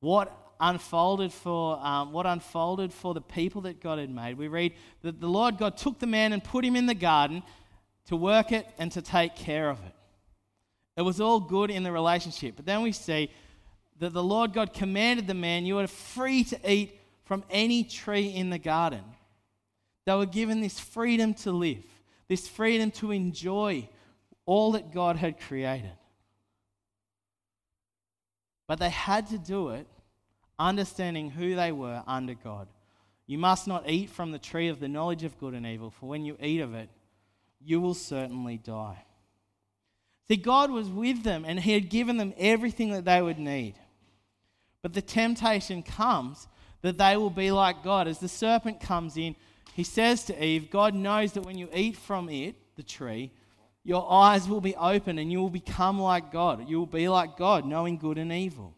what 0.00 0.34
unfolded 0.58 1.32
for 1.32 1.78
um, 1.78 2.12
what 2.12 2.26
unfolded 2.26 2.92
for 2.92 3.14
the 3.14 3.20
people 3.20 3.62
that 3.62 3.80
God 3.80 3.98
had 3.98 4.10
made, 4.10 4.38
we 4.38 4.48
read 4.48 4.72
that 5.02 5.20
the 5.20 5.28
Lord 5.28 5.58
God 5.58 5.76
took 5.76 5.98
the 5.98 6.06
man 6.06 6.32
and 6.32 6.42
put 6.42 6.64
him 6.64 6.74
in 6.74 6.86
the 6.86 6.94
garden 6.94 7.42
to 8.06 8.16
work 8.16 8.50
it 8.50 8.66
and 8.78 8.90
to 8.92 9.02
take 9.02 9.36
care 9.36 9.68
of 9.68 9.78
it. 9.80 9.94
It 10.96 11.02
was 11.02 11.20
all 11.20 11.40
good 11.40 11.70
in 11.70 11.82
the 11.82 11.92
relationship. 11.92 12.56
But 12.56 12.66
then 12.66 12.82
we 12.82 12.92
see 12.92 13.30
that 13.98 14.12
the 14.12 14.22
Lord 14.22 14.52
God 14.52 14.72
commanded 14.72 15.26
the 15.26 15.34
man, 15.34 15.66
You 15.66 15.78
are 15.78 15.86
free 15.86 16.44
to 16.44 16.72
eat 16.72 16.99
from 17.30 17.44
any 17.48 17.84
tree 17.84 18.26
in 18.26 18.50
the 18.50 18.58
garden. 18.58 19.04
They 20.04 20.16
were 20.16 20.26
given 20.26 20.60
this 20.60 20.80
freedom 20.80 21.32
to 21.34 21.52
live, 21.52 21.84
this 22.26 22.48
freedom 22.48 22.90
to 22.90 23.12
enjoy 23.12 23.88
all 24.46 24.72
that 24.72 24.92
God 24.92 25.14
had 25.14 25.38
created. 25.38 25.92
But 28.66 28.80
they 28.80 28.90
had 28.90 29.28
to 29.28 29.38
do 29.38 29.68
it 29.68 29.86
understanding 30.58 31.30
who 31.30 31.54
they 31.54 31.70
were 31.70 32.02
under 32.04 32.34
God. 32.34 32.66
You 33.28 33.38
must 33.38 33.68
not 33.68 33.88
eat 33.88 34.10
from 34.10 34.32
the 34.32 34.38
tree 34.40 34.66
of 34.66 34.80
the 34.80 34.88
knowledge 34.88 35.22
of 35.22 35.38
good 35.38 35.54
and 35.54 35.64
evil, 35.64 35.92
for 35.92 36.06
when 36.06 36.24
you 36.24 36.36
eat 36.42 36.60
of 36.60 36.74
it, 36.74 36.88
you 37.64 37.80
will 37.80 37.94
certainly 37.94 38.56
die. 38.56 39.04
See, 40.26 40.34
God 40.34 40.72
was 40.72 40.88
with 40.88 41.22
them 41.22 41.44
and 41.46 41.60
He 41.60 41.74
had 41.74 41.90
given 41.90 42.16
them 42.16 42.34
everything 42.36 42.90
that 42.90 43.04
they 43.04 43.22
would 43.22 43.38
need. 43.38 43.74
But 44.82 44.94
the 44.94 45.02
temptation 45.02 45.84
comes 45.84 46.48
that 46.82 46.98
they 46.98 47.16
will 47.16 47.30
be 47.30 47.50
like 47.50 47.82
God. 47.82 48.08
As 48.08 48.18
the 48.18 48.28
serpent 48.28 48.80
comes 48.80 49.16
in, 49.16 49.36
he 49.74 49.84
says 49.84 50.24
to 50.24 50.44
Eve, 50.44 50.70
God 50.70 50.94
knows 50.94 51.32
that 51.32 51.44
when 51.44 51.58
you 51.58 51.68
eat 51.74 51.96
from 51.96 52.28
it, 52.28 52.56
the 52.76 52.82
tree, 52.82 53.30
your 53.84 54.10
eyes 54.10 54.48
will 54.48 54.60
be 54.60 54.76
open 54.76 55.18
and 55.18 55.32
you 55.32 55.40
will 55.40 55.50
become 55.50 56.00
like 56.00 56.32
God. 56.32 56.68
You 56.68 56.78
will 56.78 56.86
be 56.86 57.08
like 57.08 57.36
God, 57.36 57.64
knowing 57.64 57.96
good 57.96 58.18
and 58.18 58.32
evil. 58.32 58.74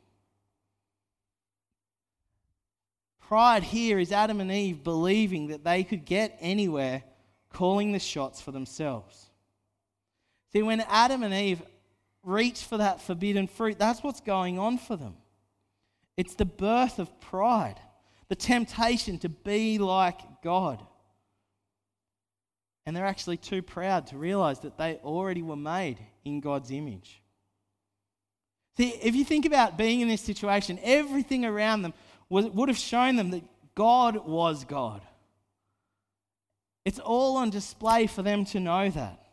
Pride 3.21 3.63
here 3.63 3.99
is 3.99 4.13
Adam 4.13 4.41
and 4.41 4.53
Eve 4.53 4.85
believing 4.85 5.49
that 5.49 5.65
they 5.65 5.85
could 5.85 6.05
get 6.05 6.37
anywhere, 6.41 7.03
calling 7.51 7.93
the 7.93 7.99
shots 7.99 8.41
for 8.41 8.53
themselves. 8.53 9.31
See, 10.53 10.63
when 10.63 10.83
Adam 10.83 11.23
and 11.23 11.33
Eve 11.33 11.63
reach 12.23 12.63
for 12.63 12.77
that 12.77 13.01
forbidden 13.01 13.47
fruit, 13.47 13.79
that's 13.79 14.03
what's 14.03 14.21
going 14.21 14.59
on 14.59 14.77
for 14.77 14.97
them. 14.97 15.17
It's 16.17 16.35
the 16.35 16.45
birth 16.45 16.99
of 16.99 17.21
pride, 17.21 17.81
the 18.33 18.37
temptation 18.37 19.19
to 19.19 19.29
be 19.29 19.77
like 19.77 20.19
God. 20.43 20.83
And 22.87 22.97
they're 22.97 23.05
actually 23.05 23.37
too 23.37 23.61
proud 23.61 24.07
to 24.07 24.17
realize 24.17 24.61
that 24.61 24.79
they 24.79 24.99
already 25.05 25.43
were 25.43 25.55
made 25.55 25.99
in 26.25 26.41
God's 26.41 26.71
image. 26.71 27.21
See, 28.79 28.89
if 29.03 29.15
you 29.15 29.23
think 29.23 29.45
about 29.45 29.77
being 29.77 30.01
in 30.01 30.09
this 30.09 30.23
situation, 30.23 30.79
everything 30.83 31.45
around 31.45 31.83
them 31.83 31.93
was, 32.31 32.47
would 32.47 32.71
have 32.71 32.79
shown 32.79 33.17
them 33.17 33.33
that 33.33 33.45
God 33.75 34.27
was 34.27 34.65
God. 34.65 35.03
It's 36.87 36.99
all 36.99 37.37
on 37.37 37.51
display 37.51 38.07
for 38.07 38.23
them 38.23 38.47
to 38.47 38.61
know 38.61 38.89
that. 38.89 39.27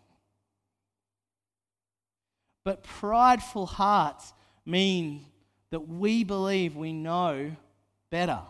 But 2.65 2.84
prideful 2.84 3.65
hearts 3.65 4.34
mean 4.65 5.25
that 5.72 5.88
we 5.88 6.25
believe 6.25 6.75
we 6.75 6.91
know 6.91 7.56
better. 8.12 8.41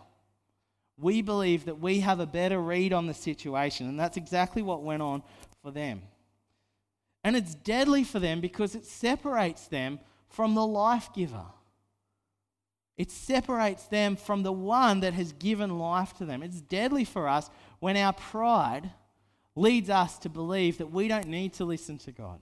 We 1.01 1.21
believe 1.21 1.65
that 1.65 1.79
we 1.79 2.01
have 2.01 2.19
a 2.19 2.25
better 2.25 2.59
read 2.59 2.93
on 2.93 3.07
the 3.07 3.13
situation, 3.13 3.87
and 3.87 3.99
that's 3.99 4.17
exactly 4.17 4.61
what 4.61 4.83
went 4.83 5.01
on 5.01 5.23
for 5.61 5.71
them. 5.71 6.01
And 7.23 7.35
it's 7.35 7.55
deadly 7.55 8.03
for 8.03 8.19
them 8.19 8.41
because 8.41 8.75
it 8.75 8.85
separates 8.85 9.67
them 9.67 9.99
from 10.29 10.55
the 10.55 10.65
life 10.65 11.09
giver. 11.13 11.45
It 12.97 13.11
separates 13.11 13.85
them 13.85 14.15
from 14.15 14.43
the 14.43 14.51
one 14.51 14.99
that 15.01 15.13
has 15.13 15.31
given 15.33 15.79
life 15.79 16.13
to 16.17 16.25
them. 16.25 16.43
It's 16.43 16.61
deadly 16.61 17.05
for 17.05 17.27
us 17.27 17.49
when 17.79 17.95
our 17.95 18.13
pride 18.13 18.91
leads 19.55 19.89
us 19.89 20.17
to 20.19 20.29
believe 20.29 20.77
that 20.77 20.91
we 20.91 21.07
don't 21.07 21.27
need 21.27 21.53
to 21.53 21.65
listen 21.65 21.97
to 21.99 22.11
God. 22.11 22.39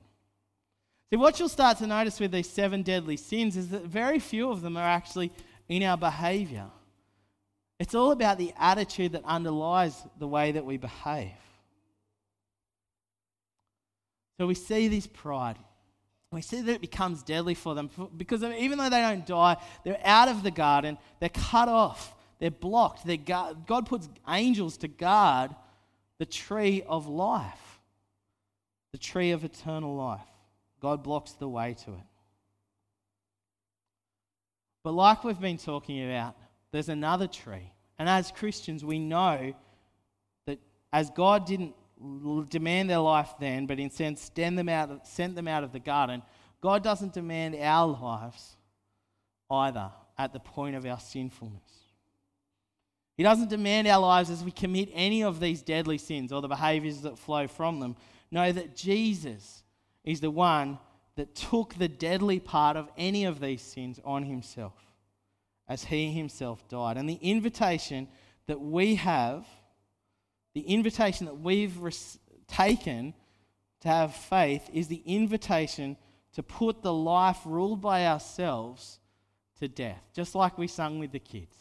See, 1.10 1.16
what 1.16 1.40
you'll 1.40 1.48
start 1.48 1.78
to 1.78 1.88
notice 1.88 2.20
with 2.20 2.32
these 2.32 2.50
seven 2.50 2.82
deadly 2.82 3.18
sins 3.18 3.56
is 3.56 3.70
that 3.70 3.84
very 3.84 4.20
few 4.20 4.50
of 4.52 4.62
them 4.62 4.76
are 4.78 4.88
actually 4.88 5.32
in 5.70 5.84
our 5.84 5.98
behavior. 5.98 6.66
It's 7.80 7.94
all 7.94 8.12
about 8.12 8.38
the 8.38 8.54
attitude 8.58 9.12
that 9.12 9.24
underlies 9.24 9.96
the 10.18 10.28
way 10.28 10.52
that 10.54 10.66
we 10.66 10.78
behave. 10.78 11.32
So 14.40 14.48
we 14.48 14.56
see 14.56 14.88
this 14.88 15.08
pride. 15.08 15.58
We 16.32 16.42
see 16.42 16.62
that 16.62 16.74
it 16.74 16.82
becomes 16.82 17.24
deadly 17.24 17.54
for 17.54 17.74
them 17.74 17.90
because 18.18 18.44
even 18.44 18.78
though 18.78 18.90
they 18.90 19.02
don't 19.02 19.26
die, 19.26 19.58
they're 19.84 20.00
out 20.04 20.28
of 20.28 20.44
the 20.44 20.52
garden, 20.52 20.98
they're 21.20 21.30
cut 21.30 21.70
off, 21.70 22.14
they're 22.40 22.52
blocked. 22.52 23.06
They're 23.06 23.18
God 23.18 23.86
puts 23.86 24.10
angels 24.28 24.78
to 24.78 24.88
guard 24.88 25.56
the 26.20 26.26
tree 26.26 26.84
of 26.88 27.08
life, 27.08 27.80
the 28.92 28.98
tree 28.98 29.32
of 29.32 29.44
eternal 29.44 29.96
life. 29.96 30.20
God 30.82 31.04
blocks 31.04 31.32
the 31.34 31.48
way 31.48 31.76
to 31.86 31.92
it. 31.92 32.06
But 34.84 34.92
like 34.92 35.24
we've 35.24 35.40
been 35.40 35.58
talking 35.58 36.04
about, 36.04 36.36
there's 36.72 36.90
another 36.90 37.28
tree. 37.28 37.72
And 37.98 38.08
as 38.08 38.32
Christians, 38.32 38.84
we 38.84 39.00
know 39.00 39.54
that 40.46 40.60
as 40.94 41.10
God 41.10 41.46
didn't 41.46 41.74
demand 42.50 42.90
their 42.90 43.00
life 43.00 43.34
then, 43.40 43.66
but 43.66 43.80
instead 43.80 44.18
sent 44.20 44.56
them 44.56 44.70
out 44.70 45.08
sent 45.08 45.36
them 45.36 45.48
out 45.48 45.64
of 45.64 45.72
the 45.72 45.80
garden, 45.80 46.22
God 46.62 46.84
doesn't 46.84 47.14
demand 47.14 47.56
our 47.56 47.88
lives 47.88 48.56
either 49.50 49.92
at 50.18 50.34
the 50.34 50.40
point 50.40 50.76
of 50.76 50.86
our 50.86 51.00
sinfulness. 51.00 51.62
He 53.16 53.24
doesn't 53.24 53.50
demand 53.50 53.88
our 53.88 54.00
lives 54.00 54.30
as 54.30 54.44
we 54.44 54.52
commit 54.52 54.90
any 54.94 55.24
of 55.24 55.40
these 55.40 55.64
deadly 55.64 55.98
sins 55.98 56.32
or 56.32 56.42
the 56.42 56.48
behaviors 56.48 57.02
that 57.02 57.18
flow 57.18 57.48
from 57.48 57.80
them. 57.80 57.96
Know 58.30 58.52
that 58.52 58.76
Jesus 58.76 59.64
is 60.04 60.20
the 60.20 60.30
one 60.30 60.78
that 61.16 61.34
took 61.34 61.74
the 61.74 61.88
deadly 61.88 62.40
part 62.40 62.78
of 62.78 62.90
any 62.96 63.26
of 63.26 63.40
these 63.40 63.62
sins 63.62 64.00
on 64.06 64.24
himself 64.24 64.87
as 65.68 65.86
he 65.86 66.12
himself 66.12 66.68
died. 66.68 66.98
And 66.98 67.10
the 67.10 67.20
invitation 67.22 68.08
that 68.48 68.62
we 68.62 68.96
have, 68.96 69.46
the 70.54 70.62
invitation 70.62 71.26
that 71.26 71.40
we've 71.40 71.78
res- 71.78 72.20
taken 72.48 73.14
to 73.82 73.88
have 73.88 74.16
faith, 74.16 74.70
is 74.74 74.88
the 74.88 75.04
invitation 75.06 75.98
to 76.34 76.44
put 76.44 76.82
the 76.82 76.94
life 76.94 77.40
ruled 77.46 77.82
by 77.82 78.06
ourselves 78.06 79.00
to 79.60 79.68
death, 79.68 80.02
just 80.14 80.36
like 80.36 80.58
we 80.58 80.68
sung 80.68 81.00
with 81.00 81.12
the 81.12 81.20
kids. 81.20 81.56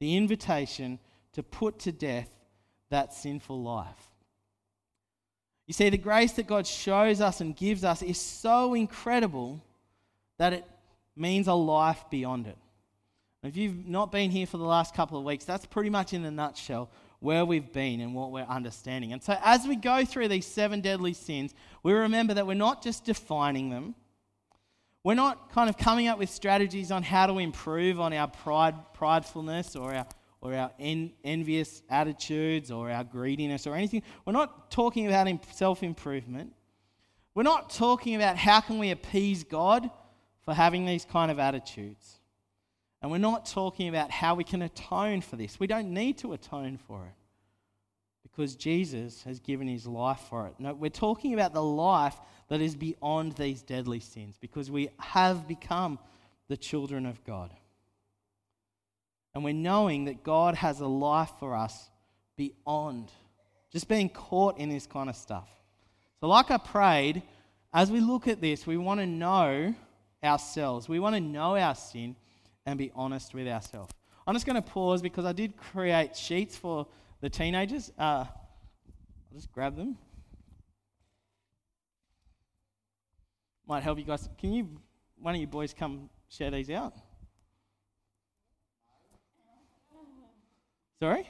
The 0.00 0.16
invitation 0.16 0.98
to 1.32 1.42
put 1.42 1.78
to 1.80 1.92
death 1.92 2.28
that 2.90 3.14
sinful 3.14 3.62
life. 3.62 4.10
You 5.66 5.74
see, 5.74 5.88
the 5.88 5.98
grace 5.98 6.32
that 6.32 6.46
God 6.46 6.66
shows 6.66 7.20
us 7.20 7.40
and 7.40 7.56
gives 7.56 7.84
us 7.84 8.02
is 8.02 8.18
so 8.18 8.74
incredible 8.74 9.64
that 10.38 10.52
it 10.52 10.64
means 11.16 11.46
a 11.48 11.54
life 11.54 12.04
beyond 12.10 12.46
it. 12.46 12.58
If 13.42 13.56
you've 13.56 13.86
not 13.86 14.12
been 14.12 14.30
here 14.30 14.46
for 14.46 14.58
the 14.58 14.64
last 14.64 14.94
couple 14.94 15.18
of 15.18 15.24
weeks, 15.24 15.44
that's 15.44 15.66
pretty 15.66 15.90
much 15.90 16.12
in 16.12 16.24
a 16.24 16.30
nutshell 16.30 16.90
where 17.18 17.44
we've 17.44 17.72
been 17.72 18.00
and 18.00 18.14
what 18.14 18.30
we're 18.30 18.42
understanding. 18.42 19.12
And 19.12 19.22
so, 19.22 19.36
as 19.42 19.66
we 19.66 19.76
go 19.76 20.04
through 20.04 20.28
these 20.28 20.46
seven 20.46 20.80
deadly 20.80 21.12
sins, 21.12 21.54
we 21.82 21.92
remember 21.92 22.34
that 22.34 22.46
we're 22.46 22.54
not 22.54 22.82
just 22.82 23.04
defining 23.04 23.70
them, 23.70 23.94
we're 25.04 25.14
not 25.14 25.52
kind 25.52 25.68
of 25.68 25.76
coming 25.76 26.06
up 26.06 26.18
with 26.18 26.30
strategies 26.30 26.92
on 26.92 27.02
how 27.02 27.26
to 27.26 27.38
improve 27.38 28.00
on 28.00 28.12
our 28.12 28.28
pride, 28.28 28.74
pridefulness 28.96 29.80
or 29.80 29.94
our 29.94 30.06
or 30.40 30.54
our 30.54 30.72
en- 30.80 31.12
envious 31.24 31.82
attitudes 31.88 32.70
or 32.70 32.90
our 32.90 33.04
greediness 33.04 33.66
or 33.66 33.76
anything. 33.76 34.02
We're 34.24 34.32
not 34.32 34.70
talking 34.70 35.06
about 35.06 35.28
self 35.54 35.82
improvement. 35.82 36.52
We're 37.34 37.44
not 37.44 37.70
talking 37.70 38.16
about 38.16 38.36
how 38.36 38.60
can 38.60 38.78
we 38.78 38.90
appease 38.90 39.44
God 39.44 39.88
for 40.44 40.54
having 40.54 40.84
these 40.84 41.04
kind 41.04 41.30
of 41.30 41.38
attitudes. 41.38 42.18
And 43.00 43.10
we're 43.10 43.18
not 43.18 43.46
talking 43.46 43.88
about 43.88 44.10
how 44.10 44.34
we 44.34 44.44
can 44.44 44.62
atone 44.62 45.20
for 45.20 45.36
this. 45.36 45.58
We 45.58 45.66
don't 45.66 45.92
need 45.92 46.18
to 46.18 46.32
atone 46.32 46.78
for 46.78 47.04
it 47.06 47.14
because 48.22 48.54
Jesus 48.54 49.22
has 49.24 49.40
given 49.40 49.66
his 49.66 49.86
life 49.86 50.20
for 50.28 50.46
it. 50.46 50.54
No, 50.58 50.72
we're 50.72 50.90
talking 50.90 51.34
about 51.34 51.52
the 51.52 51.62
life 51.62 52.16
that 52.48 52.60
is 52.60 52.76
beyond 52.76 53.32
these 53.32 53.62
deadly 53.62 54.00
sins 54.00 54.36
because 54.40 54.70
we 54.70 54.88
have 54.98 55.48
become 55.48 55.98
the 56.48 56.56
children 56.56 57.06
of 57.06 57.22
God. 57.24 57.52
And 59.34 59.42
we're 59.42 59.54
knowing 59.54 60.04
that 60.04 60.22
God 60.22 60.54
has 60.56 60.80
a 60.80 60.86
life 60.86 61.32
for 61.40 61.56
us 61.56 61.90
beyond 62.36 63.10
just 63.72 63.88
being 63.88 64.10
caught 64.10 64.58
in 64.58 64.68
this 64.68 64.86
kind 64.86 65.08
of 65.08 65.16
stuff. 65.16 65.48
So, 66.20 66.28
like 66.28 66.50
I 66.50 66.58
prayed, 66.58 67.22
as 67.72 67.90
we 67.90 68.00
look 68.00 68.28
at 68.28 68.40
this, 68.40 68.66
we 68.66 68.76
want 68.76 69.00
to 69.00 69.06
know 69.06 69.74
ourselves. 70.22 70.88
We 70.88 70.98
want 70.98 71.14
to 71.16 71.20
know 71.20 71.56
our 71.56 71.74
sin. 71.74 72.16
and 72.64 72.78
be 72.78 72.92
honest 72.94 73.34
with 73.34 73.48
ourselves. 73.48 73.92
I'm 74.26 74.34
just 74.34 74.46
going 74.46 74.54
to 74.54 74.62
pause 74.62 75.02
because 75.02 75.24
I 75.24 75.32
did 75.32 75.56
create 75.56 76.16
sheets 76.16 76.56
for 76.56 76.86
the 77.20 77.28
teenagers. 77.28 77.90
Uh, 77.98 78.02
I'll 78.02 78.28
just 79.34 79.50
grab 79.50 79.76
them. 79.76 79.98
Might 83.66 83.82
help 83.82 83.98
you 83.98 84.04
guys. 84.04 84.28
Can 84.38 84.52
you, 84.52 84.68
one 85.20 85.34
of 85.34 85.40
you 85.40 85.46
boys, 85.46 85.74
come 85.74 86.08
share 86.28 86.50
these 86.50 86.70
out? 86.70 86.94
Sorry? 91.00 91.28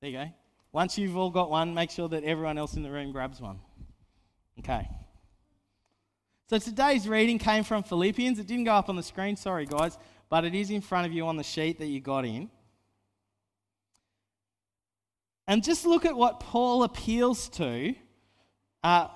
There 0.00 0.10
you 0.10 0.18
go. 0.18 0.26
Once 0.72 0.96
you've 0.96 1.16
all 1.16 1.30
got 1.30 1.50
one, 1.50 1.74
make 1.74 1.90
sure 1.90 2.08
that 2.08 2.22
everyone 2.22 2.58
else 2.58 2.74
in 2.74 2.84
the 2.84 2.90
room 2.90 3.10
grabs 3.10 3.40
one. 3.40 3.58
Okay. 4.60 4.88
So 6.50 6.58
today's 6.58 7.06
reading 7.06 7.38
came 7.38 7.62
from 7.62 7.84
Philippians. 7.84 8.40
It 8.40 8.48
didn't 8.48 8.64
go 8.64 8.72
up 8.72 8.88
on 8.88 8.96
the 8.96 9.04
screen, 9.04 9.36
sorry 9.36 9.66
guys, 9.66 9.96
but 10.28 10.44
it 10.44 10.52
is 10.52 10.72
in 10.72 10.80
front 10.80 11.06
of 11.06 11.12
you 11.12 11.24
on 11.28 11.36
the 11.36 11.44
sheet 11.44 11.78
that 11.78 11.86
you 11.86 12.00
got 12.00 12.24
in. 12.24 12.50
And 15.46 15.62
just 15.62 15.86
look 15.86 16.04
at 16.04 16.16
what 16.16 16.40
Paul 16.40 16.82
appeals 16.82 17.48
to, 17.50 17.94
uh, 18.82 19.06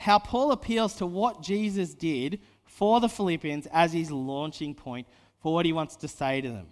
how 0.00 0.18
Paul 0.18 0.50
appeals 0.50 0.96
to 0.96 1.06
what 1.06 1.44
Jesus 1.44 1.94
did 1.94 2.40
for 2.64 2.98
the 2.98 3.08
Philippians 3.08 3.68
as 3.68 3.92
his 3.92 4.10
launching 4.10 4.74
point 4.74 5.06
for 5.38 5.54
what 5.54 5.64
he 5.64 5.72
wants 5.72 5.94
to 5.94 6.08
say 6.08 6.40
to 6.40 6.48
them. 6.48 6.66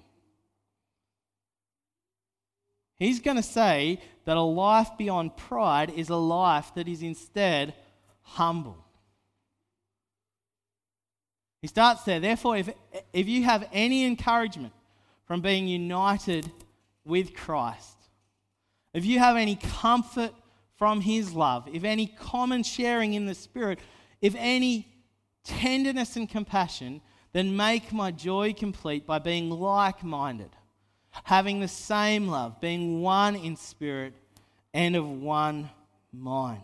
He's 2.96 3.20
going 3.20 3.36
to 3.36 3.42
say 3.44 4.00
that 4.24 4.36
a 4.36 4.42
life 4.42 4.90
beyond 4.98 5.36
pride 5.36 5.90
is 5.90 6.08
a 6.08 6.16
life 6.16 6.74
that 6.74 6.88
is 6.88 7.04
instead 7.04 7.74
humble. 8.22 8.83
He 11.64 11.68
starts 11.68 12.02
there. 12.02 12.20
Therefore, 12.20 12.58
if, 12.58 12.68
if 13.14 13.26
you 13.26 13.44
have 13.44 13.66
any 13.72 14.04
encouragement 14.04 14.74
from 15.24 15.40
being 15.40 15.66
united 15.66 16.52
with 17.06 17.32
Christ, 17.34 17.96
if 18.92 19.06
you 19.06 19.18
have 19.18 19.38
any 19.38 19.56
comfort 19.56 20.32
from 20.76 21.00
His 21.00 21.32
love, 21.32 21.66
if 21.72 21.82
any 21.82 22.06
common 22.06 22.64
sharing 22.64 23.14
in 23.14 23.24
the 23.24 23.34
Spirit, 23.34 23.78
if 24.20 24.34
any 24.36 24.86
tenderness 25.42 26.16
and 26.16 26.28
compassion, 26.28 27.00
then 27.32 27.56
make 27.56 27.94
my 27.94 28.10
joy 28.10 28.52
complete 28.52 29.06
by 29.06 29.18
being 29.18 29.48
like 29.48 30.04
minded 30.04 30.50
having 31.22 31.60
the 31.60 31.68
same 31.68 32.28
love, 32.28 32.60
being 32.60 33.00
one 33.00 33.36
in 33.36 33.56
spirit 33.56 34.12
and 34.74 34.94
of 34.96 35.08
one 35.08 35.70
mind. 36.12 36.60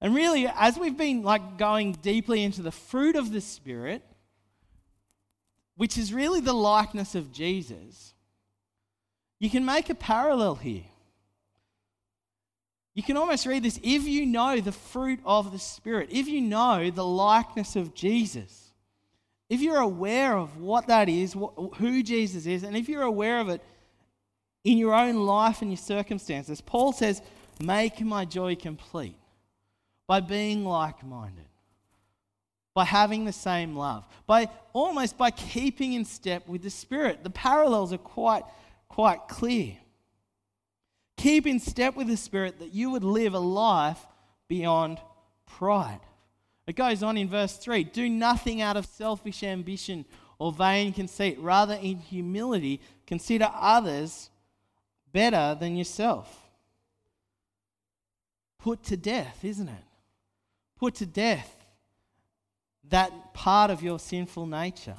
And 0.00 0.14
really, 0.14 0.46
as 0.46 0.78
we've 0.78 0.96
been 0.96 1.22
like 1.22 1.58
going 1.58 1.92
deeply 1.92 2.42
into 2.42 2.62
the 2.62 2.72
fruit 2.72 3.16
of 3.16 3.32
the 3.32 3.40
Spirit, 3.40 4.02
which 5.76 5.98
is 5.98 6.12
really 6.12 6.40
the 6.40 6.54
likeness 6.54 7.14
of 7.14 7.32
Jesus, 7.32 8.14
you 9.38 9.50
can 9.50 9.64
make 9.64 9.90
a 9.90 9.94
parallel 9.94 10.54
here. 10.54 10.84
You 12.94 13.02
can 13.02 13.16
almost 13.16 13.46
read 13.46 13.62
this 13.62 13.78
if 13.82 14.04
you 14.04 14.26
know 14.26 14.60
the 14.60 14.72
fruit 14.72 15.20
of 15.24 15.52
the 15.52 15.58
Spirit, 15.58 16.08
if 16.10 16.28
you 16.28 16.40
know 16.40 16.90
the 16.90 17.04
likeness 17.04 17.76
of 17.76 17.94
Jesus 17.94 18.70
if 19.50 19.60
you're 19.60 19.78
aware 19.78 20.38
of 20.38 20.58
what 20.58 20.86
that 20.86 21.08
is, 21.08 21.32
who 21.32 22.02
Jesus 22.04 22.46
is, 22.46 22.62
and 22.62 22.76
if 22.76 22.88
you're 22.88 23.02
aware 23.02 23.40
of 23.40 23.48
it 23.48 23.60
in 24.62 24.78
your 24.78 24.94
own 24.94 25.16
life 25.16 25.60
and 25.60 25.72
your 25.72 25.76
circumstances, 25.76 26.60
Paul 26.60 26.92
says, 26.92 27.20
Make 27.60 28.00
my 28.00 28.24
joy 28.24 28.54
complete 28.54 29.16
by 30.10 30.18
being 30.18 30.64
like 30.64 31.06
minded, 31.06 31.46
by 32.74 32.84
having 32.84 33.24
the 33.24 33.32
same 33.32 33.76
love, 33.76 34.04
by 34.26 34.48
almost 34.72 35.16
by 35.16 35.30
keeping 35.30 35.92
in 35.92 36.04
step 36.04 36.48
with 36.48 36.62
the 36.62 36.68
Spirit. 36.68 37.22
The 37.22 37.30
parallels 37.30 37.92
are 37.92 37.98
quite, 37.98 38.42
quite 38.88 39.28
clear. 39.28 39.76
Keep 41.16 41.46
in 41.46 41.60
step 41.60 41.94
with 41.94 42.08
the 42.08 42.16
Spirit 42.16 42.58
that 42.58 42.74
you 42.74 42.90
would 42.90 43.04
live 43.04 43.34
a 43.34 43.38
life 43.38 44.04
beyond 44.48 44.98
pride. 45.46 46.00
It 46.66 46.74
goes 46.74 47.04
on 47.04 47.16
in 47.16 47.28
verse 47.28 47.56
3 47.58 47.84
Do 47.84 48.08
nothing 48.08 48.60
out 48.60 48.76
of 48.76 48.86
selfish 48.86 49.44
ambition 49.44 50.04
or 50.40 50.50
vain 50.50 50.92
conceit. 50.92 51.38
Rather, 51.38 51.74
in 51.74 51.98
humility, 51.98 52.80
consider 53.06 53.48
others 53.54 54.28
better 55.12 55.56
than 55.60 55.76
yourself. 55.76 56.50
Put 58.58 58.82
to 58.86 58.96
death, 58.96 59.44
isn't 59.44 59.68
it? 59.68 59.84
Put 60.80 60.94
to 60.96 61.06
death 61.06 61.54
that 62.88 63.34
part 63.34 63.70
of 63.70 63.82
your 63.82 63.98
sinful 63.98 64.46
nature. 64.46 64.96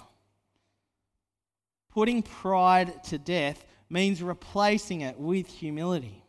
Putting 1.92 2.22
pride 2.22 3.04
to 3.06 3.18
death 3.18 3.66
means 3.90 4.22
replacing 4.22 5.02
it 5.02 5.20
with 5.20 5.48
humility. 5.48 6.24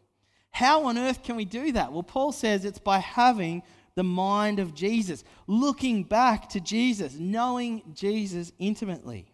How 0.52 0.86
on 0.86 0.96
earth 0.96 1.22
can 1.22 1.36
we 1.36 1.44
do 1.44 1.70
that? 1.72 1.92
Well, 1.92 2.02
Paul 2.02 2.32
says 2.32 2.64
it's 2.64 2.78
by 2.78 2.98
having 2.98 3.62
the 3.94 4.02
mind 4.02 4.58
of 4.58 4.74
Jesus, 4.74 5.22
looking 5.46 6.02
back 6.02 6.48
to 6.48 6.60
Jesus, 6.60 7.16
knowing 7.18 7.82
Jesus 7.92 8.52
intimately. 8.58 9.26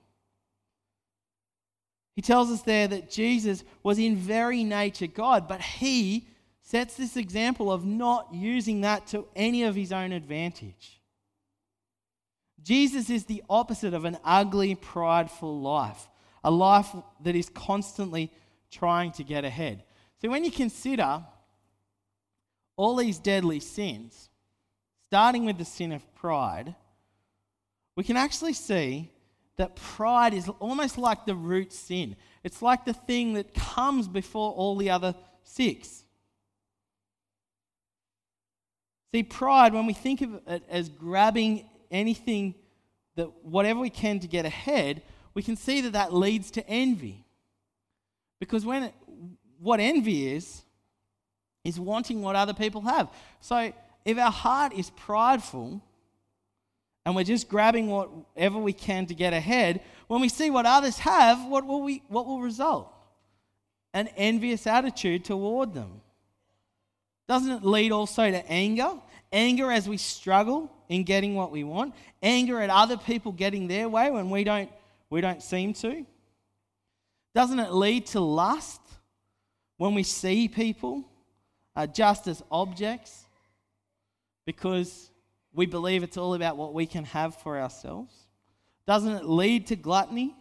He 2.17 2.23
tells 2.23 2.51
us 2.51 2.63
there 2.63 2.89
that 2.89 3.09
Jesus 3.09 3.63
was 3.85 4.01
in 4.01 4.17
very 4.17 4.65
nature 4.65 5.07
God, 5.07 5.47
but 5.47 5.61
he 5.61 6.27
sets 6.71 6.97
this 6.97 7.17
example 7.17 7.73
of 7.73 7.87
not 7.87 8.29
using 8.31 8.83
that 8.83 9.07
to 9.07 9.27
any 9.35 9.63
of 9.63 9.75
his 9.75 9.91
own 9.91 10.13
advantage. 10.13 11.01
Jesus 12.63 13.09
is 13.09 13.25
the 13.25 13.43
opposite 13.49 13.95
of 13.95 14.05
an 14.05 14.19
ugly, 14.23 14.75
prideful 14.75 15.63
life, 15.63 16.07
a 16.45 16.51
life 16.51 16.95
that 17.23 17.35
is 17.35 17.49
constantly 17.49 18.31
trying 18.71 19.13
to 19.13 19.25
get 19.25 19.47
ahead. 19.47 19.83
So 20.21 20.29
when 20.29 20.45
you 20.45 20.51
consider 20.51 21.25
all 22.77 22.97
these 22.97 23.19
deadly 23.19 23.61
sins, 23.61 24.29
starting 25.07 25.47
with 25.47 25.57
the 25.57 25.65
sin 25.65 25.91
of 25.93 26.15
pride, 26.17 26.75
we 27.97 28.05
can 28.05 28.19
actually 28.19 28.53
see 28.53 29.11
that 29.57 29.75
pride 29.75 30.35
is 30.35 30.51
almost 30.61 30.99
like 30.99 31.25
the 31.25 31.35
root 31.35 31.73
sin. 31.73 32.15
It's 32.45 32.61
like 32.61 32.85
the 32.85 32.93
thing 32.93 33.33
that 33.35 33.55
comes 33.55 34.07
before 34.07 34.53
all 34.53 34.77
the 34.77 34.91
other 34.91 35.15
six. 35.45 36.05
See, 39.13 39.23
pride, 39.23 39.73
when 39.73 39.87
we 39.87 39.95
think 39.95 40.21
of 40.21 40.41
it 40.47 40.63
as 40.69 40.89
grabbing 40.89 41.69
anything 41.91 42.55
that 43.17 43.45
whatever 43.45 43.81
we 43.81 43.91
can 43.91 44.21
to 44.21 44.29
get 44.29 44.45
ahead, 44.45 45.03
we 45.35 45.43
can 45.43 45.57
see 45.57 45.81
that 45.83 45.93
that 45.93 46.13
leads 46.13 46.51
to 46.53 46.69
envy. 46.69 47.25
Because 48.39 48.65
when 48.65 48.85
it, 48.85 48.95
what 49.59 49.81
envy 49.81 50.35
is, 50.35 50.63
is 51.65 51.81
wanting 51.81 52.23
what 52.23 52.37
other 52.37 52.55
people 52.55 52.83
have. 52.83 53.11
So 53.41 53.73
if 54.05 54.19
our 54.19 54.31
heart 54.31 54.73
is 54.73 54.91
prideful 54.91 55.83
and 57.05 57.17
we're 57.17 57.25
just 57.25 57.49
grabbing 57.49 57.89
whatever 57.89 58.59
we 58.59 58.73
can 58.73 59.07
to 59.07 59.15
get 59.15 59.33
ahead, 59.33 59.81
when 60.07 60.21
we 60.21 60.29
see 60.29 60.51
what 60.51 60.67
others 60.67 60.99
have, 60.99 61.47
what 61.47 61.67
will, 61.67 61.83
we, 61.83 62.03
what 62.09 62.27
will 62.27 62.41
result? 62.41 62.93
An 63.95 64.09
envious 64.17 64.67
attitude 64.67 65.25
toward 65.25 65.75
them. 65.75 66.03
Doesn't 67.29 67.51
it 67.51 67.65
lead 67.65 67.93
also 67.93 68.31
to 68.31 68.51
anger? 68.51 68.95
Anger 69.31 69.71
as 69.71 69.89
we 69.89 69.99
struggle 69.99 70.73
in 70.89 71.05
getting 71.05 71.35
what 71.35 71.53
we 71.53 71.63
want, 71.63 71.95
anger 72.23 72.61
at 72.61 72.71
other 72.71 72.97
people 72.97 73.31
getting 73.31 73.69
their 73.69 73.89
way 73.89 74.11
when 74.11 74.31
we 74.31 74.43
don't, 74.43 74.71
we 75.11 75.21
don't 75.21 75.43
seem 75.43 75.75
to. 75.75 76.07
Doesn't 77.35 77.59
it 77.59 77.73
lead 77.73 78.07
to 78.07 78.21
lust 78.21 78.81
when 79.77 79.95
we 79.95 80.03
see 80.03 80.49
people 80.49 81.05
uh, 81.77 81.87
just 81.87 82.27
as 82.27 82.43
objects 82.51 83.27
because 84.47 85.11
we 85.53 85.67
believe 85.67 86.03
it's 86.03 86.17
all 86.17 86.33
about 86.33 86.57
what 86.57 86.73
we 86.73 86.87
can 86.87 87.05
have 87.05 87.37
for 87.37 87.61
ourselves? 87.61 88.15
Doesn't 88.87 89.13
it 89.13 89.25
lead 89.27 89.67
to 89.67 89.77
gluttony? 89.77 90.35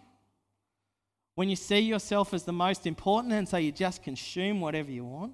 When 1.35 1.49
you 1.49 1.57
see 1.57 1.79
yourself 1.79 2.33
as 2.33 2.45
the 2.45 2.53
most 2.53 2.87
important 2.87 3.33
and 3.33 3.47
so 3.47 3.57
you 3.57 3.73
just 3.73 4.01
consume 4.01 4.61
whatever 4.61 4.89
you 4.89 5.03
want? 5.03 5.33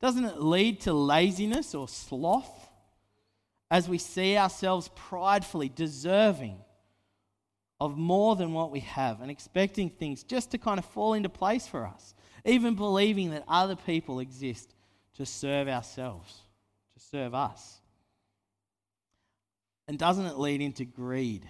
Doesn't 0.00 0.24
it 0.24 0.40
lead 0.40 0.80
to 0.82 0.92
laziness 0.92 1.74
or 1.74 1.88
sloth 1.88 2.68
as 3.70 3.88
we 3.88 3.98
see 3.98 4.36
ourselves 4.36 4.90
pridefully 4.94 5.68
deserving 5.68 6.58
of 7.80 7.96
more 7.96 8.36
than 8.36 8.52
what 8.52 8.70
we 8.70 8.80
have 8.80 9.20
and 9.20 9.30
expecting 9.30 9.90
things 9.90 10.22
just 10.22 10.50
to 10.52 10.58
kind 10.58 10.78
of 10.78 10.84
fall 10.84 11.14
into 11.14 11.28
place 11.28 11.66
for 11.66 11.86
us, 11.86 12.14
even 12.44 12.74
believing 12.74 13.30
that 13.30 13.44
other 13.46 13.76
people 13.76 14.20
exist 14.20 14.74
to 15.14 15.26
serve 15.26 15.68
ourselves, 15.68 16.42
to 16.94 17.00
serve 17.00 17.34
us? 17.34 17.80
And 19.86 19.98
doesn't 19.98 20.26
it 20.26 20.38
lead 20.38 20.60
into 20.60 20.84
greed? 20.84 21.48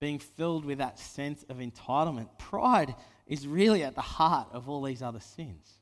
Being 0.00 0.18
filled 0.18 0.64
with 0.64 0.78
that 0.78 0.98
sense 0.98 1.44
of 1.48 1.58
entitlement. 1.58 2.28
Pride 2.38 2.94
is 3.26 3.46
really 3.46 3.82
at 3.82 3.94
the 3.94 4.02
heart 4.02 4.48
of 4.52 4.68
all 4.68 4.82
these 4.82 5.02
other 5.02 5.20
sins. 5.20 5.78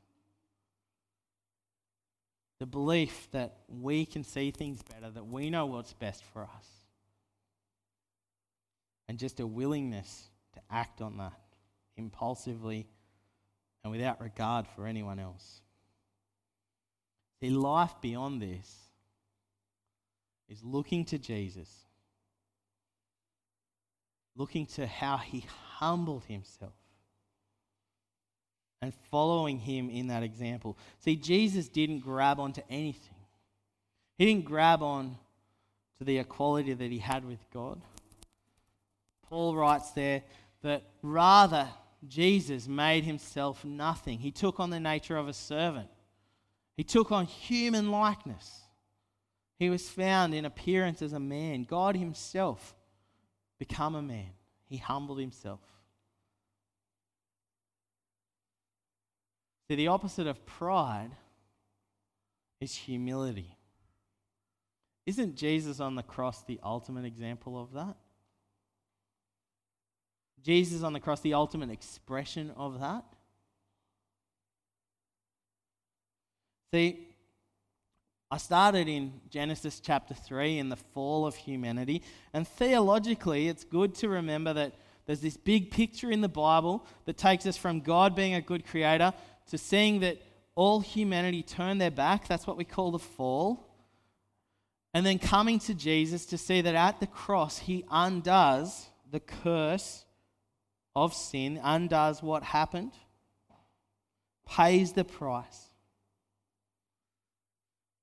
The 2.63 2.67
belief 2.67 3.27
that 3.31 3.57
we 3.67 4.05
can 4.05 4.23
see 4.23 4.51
things 4.51 4.81
better, 4.83 5.11
that 5.11 5.27
we 5.27 5.49
know 5.49 5.65
what's 5.65 5.91
best 5.91 6.23
for 6.23 6.43
us. 6.43 6.67
and 9.09 9.19
just 9.19 9.41
a 9.41 9.45
willingness 9.45 10.29
to 10.53 10.61
act 10.71 11.01
on 11.01 11.17
that 11.17 11.37
impulsively 11.97 12.87
and 13.83 13.91
without 13.91 14.21
regard 14.21 14.65
for 14.65 14.87
anyone 14.87 15.19
else. 15.19 15.59
See, 17.41 17.49
life 17.49 17.95
beyond 17.99 18.41
this 18.41 18.73
is 20.47 20.63
looking 20.63 21.03
to 21.07 21.19
Jesus, 21.19 21.69
looking 24.37 24.67
to 24.67 24.87
how 24.87 25.17
he 25.17 25.45
humbled 25.79 26.23
himself 26.23 26.71
and 28.83 28.93
following 29.09 29.59
him 29.59 29.89
in 29.89 30.07
that 30.07 30.23
example. 30.23 30.77
See, 30.99 31.15
Jesus 31.15 31.69
didn't 31.69 31.99
grab 31.99 32.37
onto 32.37 32.61
anything. 32.69 33.15
He 34.17 34.25
didn't 34.25 34.43
grab 34.43 34.83
on 34.83 35.17
to 35.97 36.03
the 36.03 36.17
equality 36.17 36.73
that 36.73 36.91
he 36.91 36.99
had 36.99 37.25
with 37.25 37.39
God. 37.53 37.81
Paul 39.29 39.55
writes 39.55 39.91
there 39.91 40.23
that 40.63 40.83
rather 41.01 41.69
Jesus 42.07 42.67
made 42.67 43.05
himself 43.05 43.63
nothing. 43.63 44.19
He 44.19 44.31
took 44.31 44.59
on 44.59 44.69
the 44.69 44.81
nature 44.81 45.15
of 45.15 45.29
a 45.29 45.33
servant. 45.33 45.87
He 46.75 46.83
took 46.83 47.09
on 47.11 47.25
human 47.25 47.89
likeness. 47.89 48.63
He 49.57 49.69
was 49.69 49.89
found 49.89 50.33
in 50.33 50.43
appearance 50.43 51.01
as 51.01 51.13
a 51.13 51.19
man. 51.21 51.63
God 51.63 51.95
himself 51.95 52.75
become 53.59 53.95
a 53.95 54.01
man. 54.01 54.31
He 54.65 54.75
humbled 54.75 55.19
himself. 55.19 55.61
See, 59.67 59.75
the 59.75 59.87
opposite 59.87 60.27
of 60.27 60.45
pride 60.45 61.11
is 62.59 62.75
humility. 62.75 63.57
Isn't 65.05 65.35
Jesus 65.35 65.79
on 65.79 65.95
the 65.95 66.03
cross 66.03 66.43
the 66.43 66.59
ultimate 66.63 67.05
example 67.05 67.61
of 67.61 67.73
that? 67.73 67.95
Jesus 70.43 70.83
on 70.83 70.93
the 70.93 70.99
cross, 70.99 71.21
the 71.21 71.33
ultimate 71.33 71.69
expression 71.69 72.51
of 72.57 72.79
that? 72.81 73.05
See, 76.73 77.07
I 78.31 78.37
started 78.37 78.87
in 78.87 79.21
Genesis 79.29 79.79
chapter 79.79 80.13
3 80.13 80.57
in 80.57 80.69
the 80.69 80.75
fall 80.75 81.25
of 81.25 81.35
humanity, 81.35 82.01
and 82.33 82.47
theologically, 82.47 83.47
it's 83.47 83.63
good 83.63 83.93
to 83.95 84.09
remember 84.09 84.53
that 84.53 84.73
there's 85.05 85.19
this 85.19 85.37
big 85.37 85.69
picture 85.69 86.09
in 86.09 86.21
the 86.21 86.29
Bible 86.29 86.85
that 87.05 87.17
takes 87.17 87.45
us 87.45 87.57
from 87.57 87.81
God 87.81 88.15
being 88.15 88.33
a 88.33 88.41
good 88.41 88.65
creator 88.65 89.13
to 89.49 89.57
seeing 89.57 89.99
that 90.01 90.21
all 90.55 90.79
humanity 90.79 91.43
turned 91.43 91.81
their 91.81 91.91
back. 91.91 92.27
That's 92.27 92.45
what 92.45 92.57
we 92.57 92.63
call 92.63 92.91
the 92.91 92.99
fall. 92.99 93.69
And 94.93 95.05
then 95.05 95.17
coming 95.17 95.59
to 95.59 95.73
Jesus 95.73 96.25
to 96.27 96.37
see 96.37 96.61
that 96.61 96.75
at 96.75 96.99
the 96.99 97.07
cross, 97.07 97.57
he 97.57 97.83
undoes 97.89 98.87
the 99.09 99.19
curse 99.19 100.05
of 100.95 101.13
sin, 101.13 101.59
undoes 101.63 102.21
what 102.21 102.43
happened, 102.43 102.91
pays 104.47 104.93
the 104.93 105.03
price, 105.03 105.69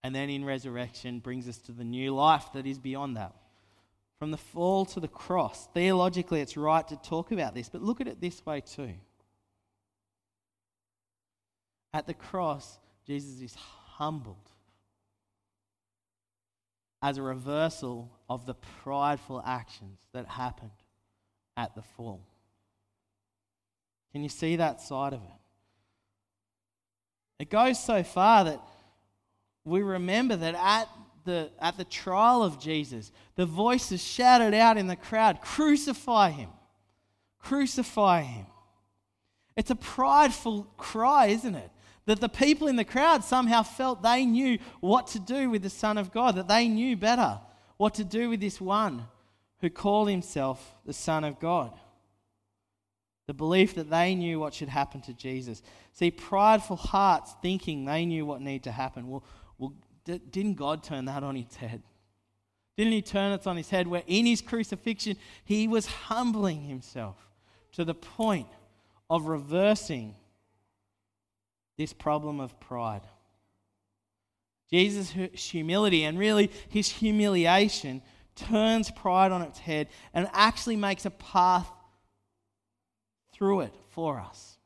and 0.03 0.15
then 0.15 0.31
in 0.31 0.45
resurrection 0.45 1.21
brings 1.21 1.49
us 1.49 1.59
to 1.59 1.73
the 1.73 1.85
new 1.85 2.15
life 2.15 2.47
that 2.55 2.67
is 2.67 2.79
beyond 2.79 3.17
that. 3.17 3.35
From 4.19 4.33
the 4.33 4.37
fall 4.37 4.85
to 4.87 5.01
the 5.01 5.09
cross, 5.09 5.69
theologically, 5.73 6.41
it's 6.41 6.57
right 6.57 6.87
to 6.89 6.97
talk 6.97 7.33
about 7.33 7.55
this, 7.55 7.69
but 7.69 7.83
look 7.83 8.01
at 8.01 8.09
it 8.09 8.21
this 8.21 8.45
way 8.45 8.61
too. 8.61 8.95
At 11.93 12.07
the 12.07 12.15
cross, 12.15 12.79
Jesus 13.07 13.41
is 13.41 13.55
humbled 13.55 14.37
as 17.03 17.19
a 17.19 17.23
reversal 17.23 18.11
of 18.29 18.47
the 18.47 18.55
prideful 18.55 19.43
actions 19.45 19.99
that 20.13 20.27
happened 20.27 20.71
at 21.57 21.75
the 21.75 21.83
fall. 21.83 22.21
Can 24.13 24.23
you 24.23 24.29
see 24.29 24.57
that 24.57 24.81
side 24.81 25.13
of 25.13 25.21
it? 25.21 25.41
It 27.41 27.51
goes 27.51 27.83
so 27.83 28.03
far 28.03 28.45
that 28.45 28.61
we 29.65 29.83
remember 29.83 30.37
that 30.37 30.55
at 30.55 30.89
the, 31.25 31.51
at 31.61 31.77
the 31.77 31.85
trial 31.85 32.43
of 32.43 32.61
Jesus, 32.61 33.13
the 33.37 33.47
voices 33.47 34.03
shouted 34.03 34.55
out 34.55 34.77
in 34.77 34.87
the 34.87 34.97
crowd, 34.97 35.41
Crucify 35.41 36.31
him! 36.31 36.51
Crucify 37.39 38.23
him! 38.23 38.47
It's 39.57 39.71
a 39.71 39.77
prideful 39.77 40.65
cry, 40.77 41.27
isn't 41.27 41.55
it? 41.55 41.71
That 42.07 42.21
the 42.21 42.29
people 42.29 42.67
in 42.67 42.77
the 42.77 42.85
crowd 42.85 43.23
somehow 43.25 43.63
felt 43.63 44.03
they 44.03 44.25
knew 44.25 44.59
what 44.81 45.07
to 45.09 45.19
do 45.19 45.51
with 45.51 45.63
the 45.63 45.71
Son 45.71 45.99
of 45.99 46.13
God, 46.13 46.37
that 46.37 46.49
they 46.49 46.67
knew 46.69 46.97
better 46.97 47.41
what 47.77 47.95
to 47.95 48.05
do 48.05 48.31
with 48.31 48.41
this 48.41 48.61
one 48.61 49.05
who 49.61 49.71
called 49.71 50.09
himself 50.09 50.75
the 50.85 50.93
Son 50.93 51.25
of 51.25 51.39
God. 51.39 51.73
The 53.27 53.35
belief 53.35 53.75
that 53.75 53.91
they 53.91 54.15
knew 54.15 54.41
what 54.41 54.55
should 54.55 54.69
happen 54.69 55.03
to 55.03 55.13
Jesus. 55.13 55.63
See, 55.93 56.11
prideful 56.11 56.77
hearts 56.77 57.35
thinking 57.43 57.85
they 57.85 58.05
knew 58.05 58.27
what 58.27 58.41
needed 58.41 58.65
to 58.65 58.73
happen. 58.73 59.09
Well, 59.09 59.23
well 59.59 59.75
didn't 60.05 60.55
God 60.55 60.83
turn 60.83 61.05
that 61.05 61.23
on 61.23 61.37
its 61.37 61.57
head? 61.57 61.83
Didn't 62.77 62.93
he 62.93 63.03
turn 63.03 63.33
it 63.33 63.47
on 63.47 63.57
his 63.57 63.71
head 63.71 63.87
where 63.87 64.03
in 64.07 64.27
his 64.27 64.41
crucifixion 64.41 65.17
he 65.45 65.69
was 65.69 65.87
humbling 65.87 66.63
himself 66.63 67.17
to 67.73 67.85
the 67.85 67.95
point 67.95 68.49
of 69.09 69.27
reversing 69.27 70.15
this 71.81 71.93
problem 71.95 72.41
of 72.41 72.61
pride? 72.61 73.01
Jesus' 74.71 75.13
humility 75.33 76.05
and 76.05 76.19
really 76.19 76.51
his 76.69 76.89
humiliation 76.89 78.03
turns 78.37 78.91
pride 78.91 79.33
on 79.33 79.41
its 79.41 79.59
head 79.59 79.89
and 80.13 80.29
actually 80.35 80.77
makes 80.77 81.07
a 81.07 81.11
path 81.11 81.67
through 83.33 83.63
it 83.63 83.73
for 83.89 84.21
us. 84.21 84.59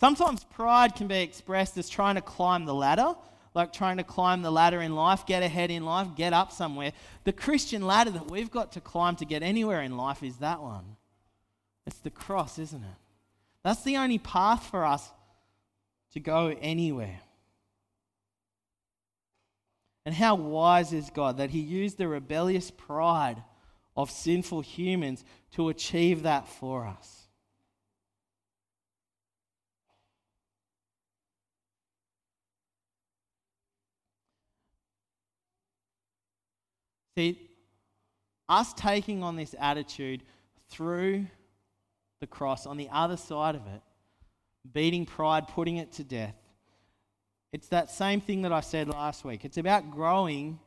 Sometimes 0.00 0.42
pride 0.42 0.96
can 0.96 1.06
be 1.06 1.20
expressed 1.20 1.78
as 1.78 1.88
trying 1.88 2.16
to 2.16 2.20
climb 2.20 2.64
the 2.64 2.74
ladder, 2.74 3.14
like 3.54 3.72
trying 3.72 3.98
to 3.98 4.02
climb 4.02 4.42
the 4.42 4.50
ladder 4.50 4.82
in 4.82 4.96
life, 4.96 5.24
get 5.24 5.44
ahead 5.44 5.70
in 5.70 5.84
life, 5.84 6.08
get 6.16 6.32
up 6.32 6.50
somewhere. 6.50 6.92
The 7.22 7.32
Christian 7.32 7.86
ladder 7.86 8.10
that 8.10 8.28
we've 8.28 8.50
got 8.50 8.72
to 8.72 8.80
climb 8.80 9.14
to 9.16 9.24
get 9.24 9.44
anywhere 9.44 9.80
in 9.80 9.96
life 9.96 10.24
is 10.24 10.38
that 10.38 10.60
one. 10.60 10.96
It's 11.86 12.00
the 12.00 12.10
cross, 12.10 12.58
isn't 12.58 12.82
it? 12.82 12.98
That's 13.62 13.84
the 13.84 13.96
only 13.98 14.18
path 14.18 14.66
for 14.66 14.84
us 14.84 15.08
to 16.12 16.20
go 16.20 16.54
anywhere. 16.60 17.20
And 20.04 20.14
how 20.14 20.34
wise 20.34 20.92
is 20.92 21.10
God 21.10 21.36
that 21.38 21.50
He 21.50 21.60
used 21.60 21.98
the 21.98 22.08
rebellious 22.08 22.70
pride 22.70 23.42
of 23.96 24.10
sinful 24.10 24.62
humans 24.62 25.24
to 25.52 25.68
achieve 25.68 26.24
that 26.24 26.48
for 26.48 26.86
us? 26.86 27.18
See, 37.16 37.38
us 38.48 38.72
taking 38.72 39.22
on 39.22 39.36
this 39.36 39.54
attitude 39.58 40.22
through 40.70 41.26
the 42.20 42.26
cross, 42.26 42.66
on 42.66 42.78
the 42.78 42.88
other 42.90 43.16
side 43.16 43.54
of 43.54 43.66
it, 43.66 43.82
beating 44.70 45.06
pride, 45.06 45.48
putting 45.48 45.76
it 45.76 45.92
to 45.92 46.04
death, 46.04 46.36
it's 47.52 47.68
that 47.68 47.90
same 47.90 48.20
thing 48.20 48.42
that 48.42 48.52
I 48.52 48.60
said 48.60 48.88
last 48.88 49.24
week. 49.24 49.44
It's 49.44 49.58
about 49.58 49.90
growing 49.90 50.58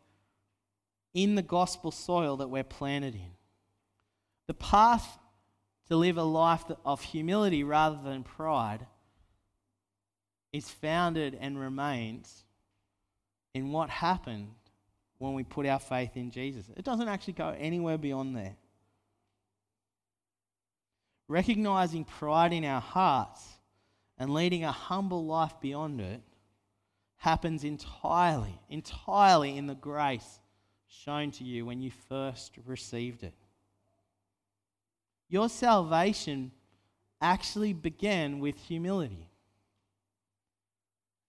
in 1.13 1.35
the 1.35 1.41
gospel 1.41 1.91
soil 1.91 2.37
that 2.37 2.49
we're 2.49 2.63
planted 2.63 3.15
in. 3.15 3.31
The 4.47 4.53
path 4.53 5.17
to 5.87 5.95
live 5.95 6.17
a 6.17 6.23
life 6.23 6.63
of 6.85 7.01
humility 7.01 7.63
rather 7.63 7.97
than 8.03 8.23
pride 8.23 8.85
is 10.53 10.69
founded 10.69 11.37
and 11.39 11.59
remains 11.59 12.43
in 13.53 13.71
what 13.71 13.89
happened 13.89 14.53
when 15.17 15.33
we 15.33 15.43
put 15.43 15.65
our 15.65 15.79
faith 15.79 16.11
in 16.15 16.29
Jesus. 16.29 16.65
It 16.75 16.85
doesn't 16.85 17.07
actually 17.07 17.33
go 17.33 17.55
anywhere 17.57 17.97
beyond 17.97 18.35
there. 18.35 18.55
Recognizing 21.27 22.05
pride 22.05 22.53
in 22.53 22.63
our 22.63 22.81
hearts 22.81 23.43
and 24.17 24.33
leading 24.33 24.63
a 24.63 24.71
humble 24.71 25.25
life 25.25 25.53
beyond 25.61 26.01
it 26.01 26.21
happens 27.17 27.63
entirely, 27.63 28.59
entirely 28.69 29.57
in 29.57 29.67
the 29.67 29.75
grace 29.75 30.39
shown 30.87 31.31
to 31.31 31.43
you 31.43 31.65
when 31.65 31.81
you 31.81 31.91
first 32.07 32.57
received 32.65 33.23
it. 33.23 33.33
Your 35.27 35.49
salvation 35.49 36.51
actually 37.21 37.73
began 37.73 38.39
with 38.39 38.57
humility. 38.57 39.29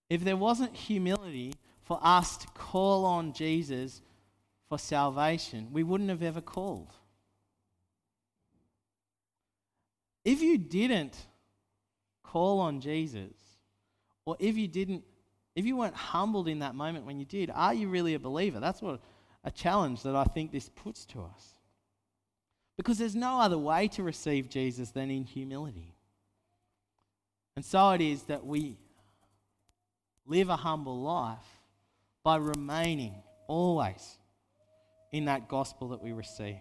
If 0.09 0.23
there 0.23 0.37
wasn't 0.37 0.77
humility, 0.77 1.55
for 1.87 2.01
us 2.03 2.37
to 2.37 2.49
call 2.49 3.05
on 3.05 3.33
Jesus 3.33 4.03
for 4.69 4.77
salvation, 4.77 5.69
we 5.73 5.85
wouldn't 5.85 6.11
have 6.11 6.23
ever 6.23 6.41
called. 6.41 6.93
If 10.25 10.43
you 10.43 10.59
didn't 10.59 11.17
call 12.33 12.61
on 12.61 12.81
Jesus, 12.81 13.35
or 14.25 14.37
if 14.39 14.57
you 14.57 14.69
didn't, 14.69 15.05
if 15.55 15.65
you 15.65 15.77
weren't 15.77 15.95
humbled 15.95 16.49
in 16.49 16.59
that 16.61 16.75
moment 16.75 17.07
when 17.07 17.19
you 17.19 17.25
did, 17.25 17.51
are 17.55 17.75
you 17.75 17.89
really 17.89 18.15
a 18.15 18.19
believer? 18.19 18.61
That's 18.61 18.83
what 18.83 19.01
a 19.45 19.51
challenge 19.51 20.03
that 20.03 20.17
I 20.17 20.25
think 20.25 20.53
this 20.53 20.69
puts 20.69 21.07
to 21.07 21.23
us. 21.23 21.55
Because 22.77 22.99
there's 22.99 23.15
no 23.15 23.41
other 23.41 23.57
way 23.57 23.89
to 23.89 24.03
receive 24.03 24.51
Jesus 24.51 24.91
than 24.91 25.11
in 25.11 25.25
humility. 25.25 25.95
And 27.55 27.65
so 27.65 27.91
it 27.91 28.03
is 28.03 28.25
that 28.25 28.45
we 28.45 28.77
live 30.27 30.51
a 30.51 30.57
humble 30.57 31.01
life 31.01 31.39
by 32.23 32.37
remaining 32.37 33.15
always 33.47 34.19
in 35.13 35.27
that 35.27 35.49
gospel 35.49 35.89
that 35.89 36.03
we 36.03 36.13
received. 36.13 36.61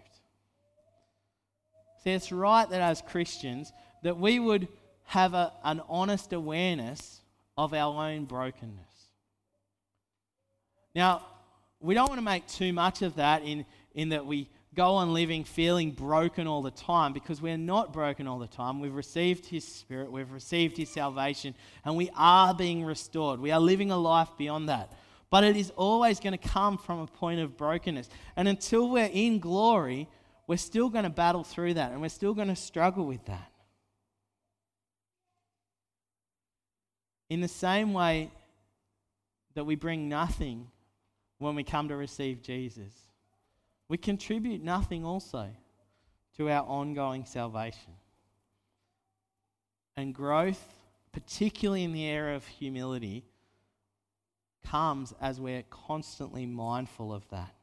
See, 2.04 2.12
it's 2.12 2.32
right 2.32 2.70
that 2.70 2.82
as 2.82 3.02
Christians 3.02 3.74
that 4.04 4.18
we 4.18 4.40
would 4.40 4.68
have 5.06 5.34
a, 5.34 5.54
an 5.64 5.82
honest 5.88 6.34
awareness 6.34 7.22
of 7.58 7.74
our 7.74 8.10
own 8.10 8.26
brokenness. 8.26 8.80
Now, 10.94 11.26
we 11.80 11.94
don't 11.94 12.08
want 12.08 12.20
to 12.20 12.26
make 12.26 12.48
too 12.48 12.74
much 12.74 13.02
of 13.02 13.16
that 13.16 13.44
in, 13.44 13.66
in 13.94 14.10
that 14.10 14.26
we 14.26 14.50
go 14.74 14.96
on 14.96 15.14
living 15.14 15.44
feeling 15.44 15.92
broken 15.92 16.48
all 16.48 16.62
the 16.62 16.72
time 16.72 17.14
because 17.14 17.42
we're 17.42 17.58
not 17.58 17.94
broken 17.94 18.28
all 18.28 18.40
the 18.40 18.48
time. 18.48 18.82
We've 18.82 18.94
received 18.94 19.46
His 19.46 19.66
Spirit, 19.66 20.12
we've 20.12 20.32
received 20.32 20.78
His 20.78 20.90
salvation, 20.90 21.56
and 21.86 21.96
we 21.96 22.10
are 22.16 22.54
being 22.54 22.84
restored. 22.84 23.40
We 23.40 23.52
are 23.52 23.60
living 23.60 23.92
a 23.92 23.98
life 23.98 24.30
beyond 24.38 24.70
that. 24.70 24.92
But 25.30 25.44
it 25.44 25.58
is 25.58 25.72
always 25.72 26.20
going 26.20 26.38
to 26.38 26.50
come 26.50 26.78
from 26.78 27.00
a 27.00 27.08
point 27.08 27.40
of 27.40 27.58
brokenness. 27.58 28.10
And 28.36 28.48
until 28.48 28.90
we're 28.90 29.10
in 29.12 29.40
glory, 29.40 30.08
we're 30.48 30.58
still 30.58 30.90
going 30.90 31.04
to 31.04 31.10
battle 31.10 31.44
through 31.44 31.76
that 31.76 31.92
and 31.92 32.02
we're 32.02 32.10
still 32.10 32.34
going 32.34 32.48
to 32.50 32.56
struggle 32.56 33.06
with 33.06 33.26
that. 33.26 33.52
In 37.30 37.42
the 37.42 37.48
same 37.48 37.94
way 37.94 38.32
that 39.56 39.66
we 39.66 39.76
bring 39.76 40.08
nothing 40.08 40.68
when 41.40 41.56
we 41.56 41.64
come 41.64 41.88
to 41.90 41.96
receive 41.96 42.42
Jesus, 42.42 42.94
we 43.88 43.98
contribute 43.98 44.64
nothing 44.64 45.06
also 45.06 45.50
to 46.38 46.50
our 46.50 46.66
ongoing 46.66 47.26
salvation. 47.26 47.94
And 49.98 50.14
growth, 50.14 50.62
particularly 51.12 51.84
in 51.84 51.94
the 51.94 52.06
area 52.06 52.36
of 52.36 52.46
humility, 52.46 53.24
comes 54.66 55.14
as 55.22 55.40
we're 55.40 55.64
constantly 55.70 56.46
mindful 56.46 57.14
of 57.14 57.28
that. 57.30 57.54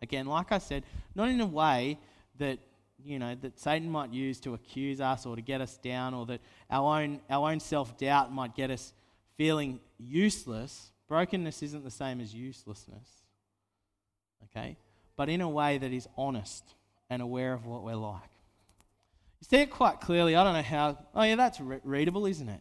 Again, 0.00 0.26
like 0.26 0.52
I 0.52 0.58
said, 0.58 0.84
not 1.14 1.28
in 1.28 1.40
a 1.40 1.46
way 1.46 1.98
that 2.38 2.58
you 3.04 3.18
know 3.18 3.34
that 3.42 3.58
Satan 3.58 3.90
might 3.90 4.10
use 4.10 4.40
to 4.40 4.54
accuse 4.54 5.00
us 5.00 5.26
or 5.26 5.36
to 5.36 5.42
get 5.42 5.60
us 5.60 5.76
down, 5.76 6.14
or 6.14 6.24
that 6.26 6.40
our 6.70 7.00
own 7.00 7.20
our 7.28 7.50
own 7.50 7.60
self 7.60 7.98
doubt 7.98 8.32
might 8.32 8.54
get 8.54 8.70
us 8.70 8.92
feeling 9.42 9.80
useless. 9.98 10.92
Brokenness 11.08 11.64
isn't 11.64 11.82
the 11.82 11.90
same 11.90 12.20
as 12.20 12.32
uselessness. 12.32 13.08
Okay, 14.44 14.76
but 15.16 15.28
in 15.28 15.40
a 15.40 15.48
way 15.48 15.78
that 15.78 15.92
is 15.92 16.06
honest 16.16 16.62
and 17.10 17.20
aware 17.20 17.52
of 17.52 17.66
what 17.66 17.82
we're 17.82 17.96
like. 17.96 18.30
You 19.40 19.46
see 19.50 19.56
it 19.56 19.70
quite 19.70 20.00
clearly. 20.00 20.36
I 20.36 20.44
don't 20.44 20.52
know 20.52 20.62
how. 20.62 20.96
Oh 21.12 21.24
yeah, 21.24 21.34
that's 21.34 21.60
re- 21.60 21.80
readable, 21.82 22.26
isn't 22.26 22.48
it? 22.48 22.60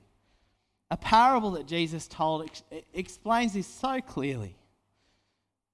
A 0.89 0.97
parable 0.97 1.51
that 1.51 1.67
Jesus 1.67 2.07
told 2.07 2.45
ex- 2.45 2.63
explains 2.95 3.53
this 3.53 3.67
so 3.67 4.01
clearly. 4.01 4.55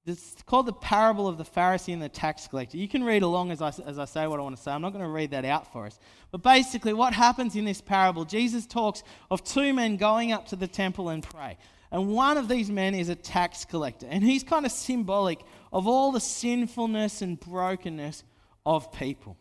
It's 0.07 0.41
called 0.45 0.67
the 0.67 0.73
parable 0.73 1.27
of 1.27 1.37
the 1.37 1.43
Pharisee 1.43 1.91
and 1.91 2.01
the 2.01 2.07
tax 2.07 2.47
collector. 2.47 2.77
You 2.77 2.87
can 2.87 3.03
read 3.03 3.23
along 3.23 3.51
as 3.51 3.61
I, 3.61 3.73
as 3.85 3.99
I 3.99 4.05
say 4.05 4.25
what 4.25 4.39
I 4.39 4.43
want 4.43 4.55
to 4.55 4.61
say. 4.61 4.71
I'm 4.71 4.81
not 4.81 4.93
going 4.93 5.03
to 5.03 5.09
read 5.09 5.31
that 5.31 5.43
out 5.43 5.71
for 5.73 5.85
us. 5.85 5.99
But 6.31 6.41
basically, 6.41 6.93
what 6.93 7.13
happens 7.13 7.57
in 7.57 7.65
this 7.65 7.81
parable, 7.81 8.23
Jesus 8.23 8.65
talks 8.65 9.03
of 9.29 9.43
two 9.43 9.73
men 9.73 9.97
going 9.97 10.31
up 10.31 10.47
to 10.47 10.55
the 10.55 10.67
temple 10.67 11.09
and 11.09 11.21
pray. 11.21 11.57
And 11.91 12.07
one 12.07 12.37
of 12.37 12.47
these 12.47 12.71
men 12.71 12.95
is 12.95 13.09
a 13.09 13.15
tax 13.15 13.65
collector. 13.65 14.07
And 14.09 14.23
he's 14.23 14.43
kind 14.43 14.65
of 14.65 14.71
symbolic 14.71 15.41
of 15.73 15.87
all 15.87 16.13
the 16.13 16.21
sinfulness 16.21 17.21
and 17.21 17.37
brokenness 17.37 18.23
of 18.65 18.93
people. 18.93 19.37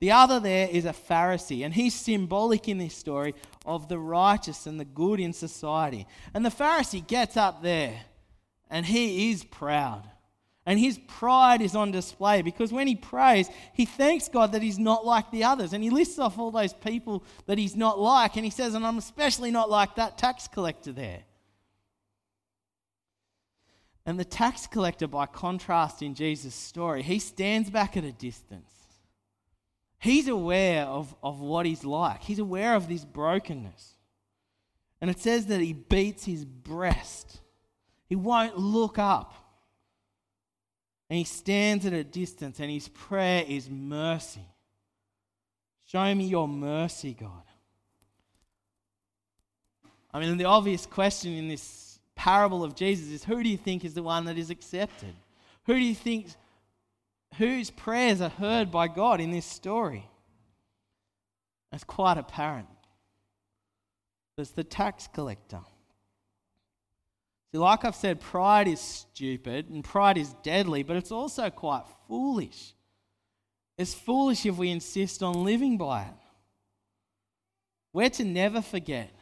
The 0.00 0.12
other 0.12 0.40
there 0.40 0.68
is 0.68 0.84
a 0.84 0.92
Pharisee, 0.92 1.64
and 1.64 1.72
he's 1.72 1.94
symbolic 1.94 2.68
in 2.68 2.76
this 2.76 2.94
story 2.94 3.34
of 3.64 3.88
the 3.88 3.98
righteous 3.98 4.66
and 4.66 4.78
the 4.78 4.84
good 4.84 5.20
in 5.20 5.32
society. 5.32 6.06
And 6.34 6.44
the 6.44 6.50
Pharisee 6.50 7.06
gets 7.06 7.38
up 7.38 7.62
there 7.62 8.02
and 8.70 8.84
he 8.86 9.30
is 9.30 9.44
proud. 9.44 10.08
And 10.66 10.78
his 10.78 10.98
pride 11.06 11.60
is 11.60 11.76
on 11.76 11.90
display 11.90 12.40
because 12.40 12.72
when 12.72 12.86
he 12.86 12.96
prays, 12.96 13.50
he 13.74 13.84
thanks 13.84 14.28
God 14.28 14.52
that 14.52 14.62
he's 14.62 14.78
not 14.78 15.04
like 15.04 15.30
the 15.30 15.44
others. 15.44 15.74
And 15.74 15.84
he 15.84 15.90
lists 15.90 16.18
off 16.18 16.38
all 16.38 16.50
those 16.50 16.72
people 16.72 17.22
that 17.46 17.58
he's 17.58 17.76
not 17.76 18.00
like. 18.00 18.36
And 18.36 18.44
he 18.46 18.50
says, 18.50 18.72
And 18.72 18.86
I'm 18.86 18.96
especially 18.96 19.50
not 19.50 19.68
like 19.68 19.96
that 19.96 20.16
tax 20.16 20.48
collector 20.48 20.92
there. 20.92 21.24
And 24.06 24.18
the 24.18 24.24
tax 24.24 24.66
collector, 24.66 25.06
by 25.06 25.26
contrast 25.26 26.02
in 26.02 26.14
Jesus' 26.14 26.54
story, 26.54 27.02
he 27.02 27.18
stands 27.18 27.70
back 27.70 27.96
at 27.96 28.04
a 28.04 28.12
distance. 28.12 28.70
He's 29.98 30.28
aware 30.28 30.84
of, 30.84 31.14
of 31.22 31.40
what 31.40 31.64
he's 31.64 31.84
like, 31.84 32.22
he's 32.22 32.38
aware 32.38 32.74
of 32.74 32.88
this 32.88 33.04
brokenness. 33.04 33.92
And 35.00 35.10
it 35.10 35.18
says 35.18 35.46
that 35.46 35.60
he 35.60 35.72
beats 35.72 36.24
his 36.24 36.44
breast, 36.44 37.40
he 38.14 38.16
won't 38.16 38.56
look 38.56 38.96
up. 38.96 39.34
And 41.10 41.18
he 41.18 41.24
stands 41.24 41.84
at 41.84 41.92
a 41.92 42.04
distance, 42.04 42.60
and 42.60 42.70
his 42.70 42.86
prayer 42.86 43.44
is 43.44 43.68
mercy. 43.68 44.46
Show 45.86 46.14
me 46.14 46.26
your 46.26 46.46
mercy, 46.46 47.16
God. 47.18 47.42
I 50.12 50.20
mean, 50.20 50.36
the 50.36 50.44
obvious 50.44 50.86
question 50.86 51.32
in 51.32 51.48
this 51.48 51.98
parable 52.14 52.62
of 52.62 52.76
Jesus 52.76 53.08
is 53.08 53.24
who 53.24 53.42
do 53.42 53.48
you 53.48 53.56
think 53.56 53.84
is 53.84 53.94
the 53.94 54.02
one 54.04 54.26
that 54.26 54.38
is 54.38 54.48
accepted? 54.48 55.16
Who 55.66 55.74
do 55.74 55.80
you 55.80 55.96
think 55.96 56.28
whose 57.36 57.70
prayers 57.70 58.20
are 58.20 58.28
heard 58.28 58.70
by 58.70 58.86
God 58.86 59.20
in 59.20 59.32
this 59.32 59.44
story? 59.44 60.08
It's 61.72 61.82
quite 61.82 62.16
apparent. 62.16 62.68
It's 64.38 64.50
the 64.50 64.62
tax 64.62 65.08
collector. 65.12 65.62
See, 67.54 67.58
like 67.58 67.84
I've 67.84 67.94
said, 67.94 68.18
pride 68.18 68.66
is 68.66 68.80
stupid 68.80 69.70
and 69.70 69.84
pride 69.84 70.18
is 70.18 70.34
deadly, 70.42 70.82
but 70.82 70.96
it's 70.96 71.12
also 71.12 71.50
quite 71.50 71.84
foolish. 72.08 72.74
It's 73.78 73.94
foolish 73.94 74.44
if 74.44 74.56
we 74.56 74.70
insist 74.70 75.22
on 75.22 75.44
living 75.44 75.78
by 75.78 76.02
it. 76.02 76.14
We're 77.92 78.10
to 78.10 78.24
never 78.24 78.60
forget 78.60 79.14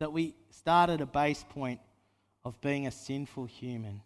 that 0.00 0.12
we 0.12 0.34
start 0.50 0.90
at 0.90 1.00
a 1.00 1.06
base 1.06 1.44
point 1.50 1.78
of 2.44 2.60
being 2.60 2.88
a 2.88 2.90
sinful 2.90 3.44
human 3.44 4.00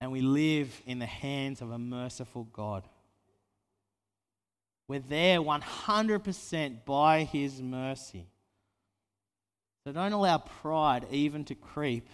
and 0.00 0.10
we 0.10 0.22
live 0.22 0.80
in 0.86 0.98
the 0.98 1.04
hands 1.04 1.60
of 1.60 1.70
a 1.70 1.78
merciful 1.78 2.44
God. 2.44 2.88
We're 4.88 5.00
there 5.00 5.38
100% 5.38 6.84
by 6.86 7.24
His 7.24 7.60
mercy. 7.60 8.30
So 9.86 9.92
don't 9.92 10.12
allow 10.12 10.38
pride 10.38 11.06
even 11.12 11.44
to 11.44 11.54
creep 11.54 12.08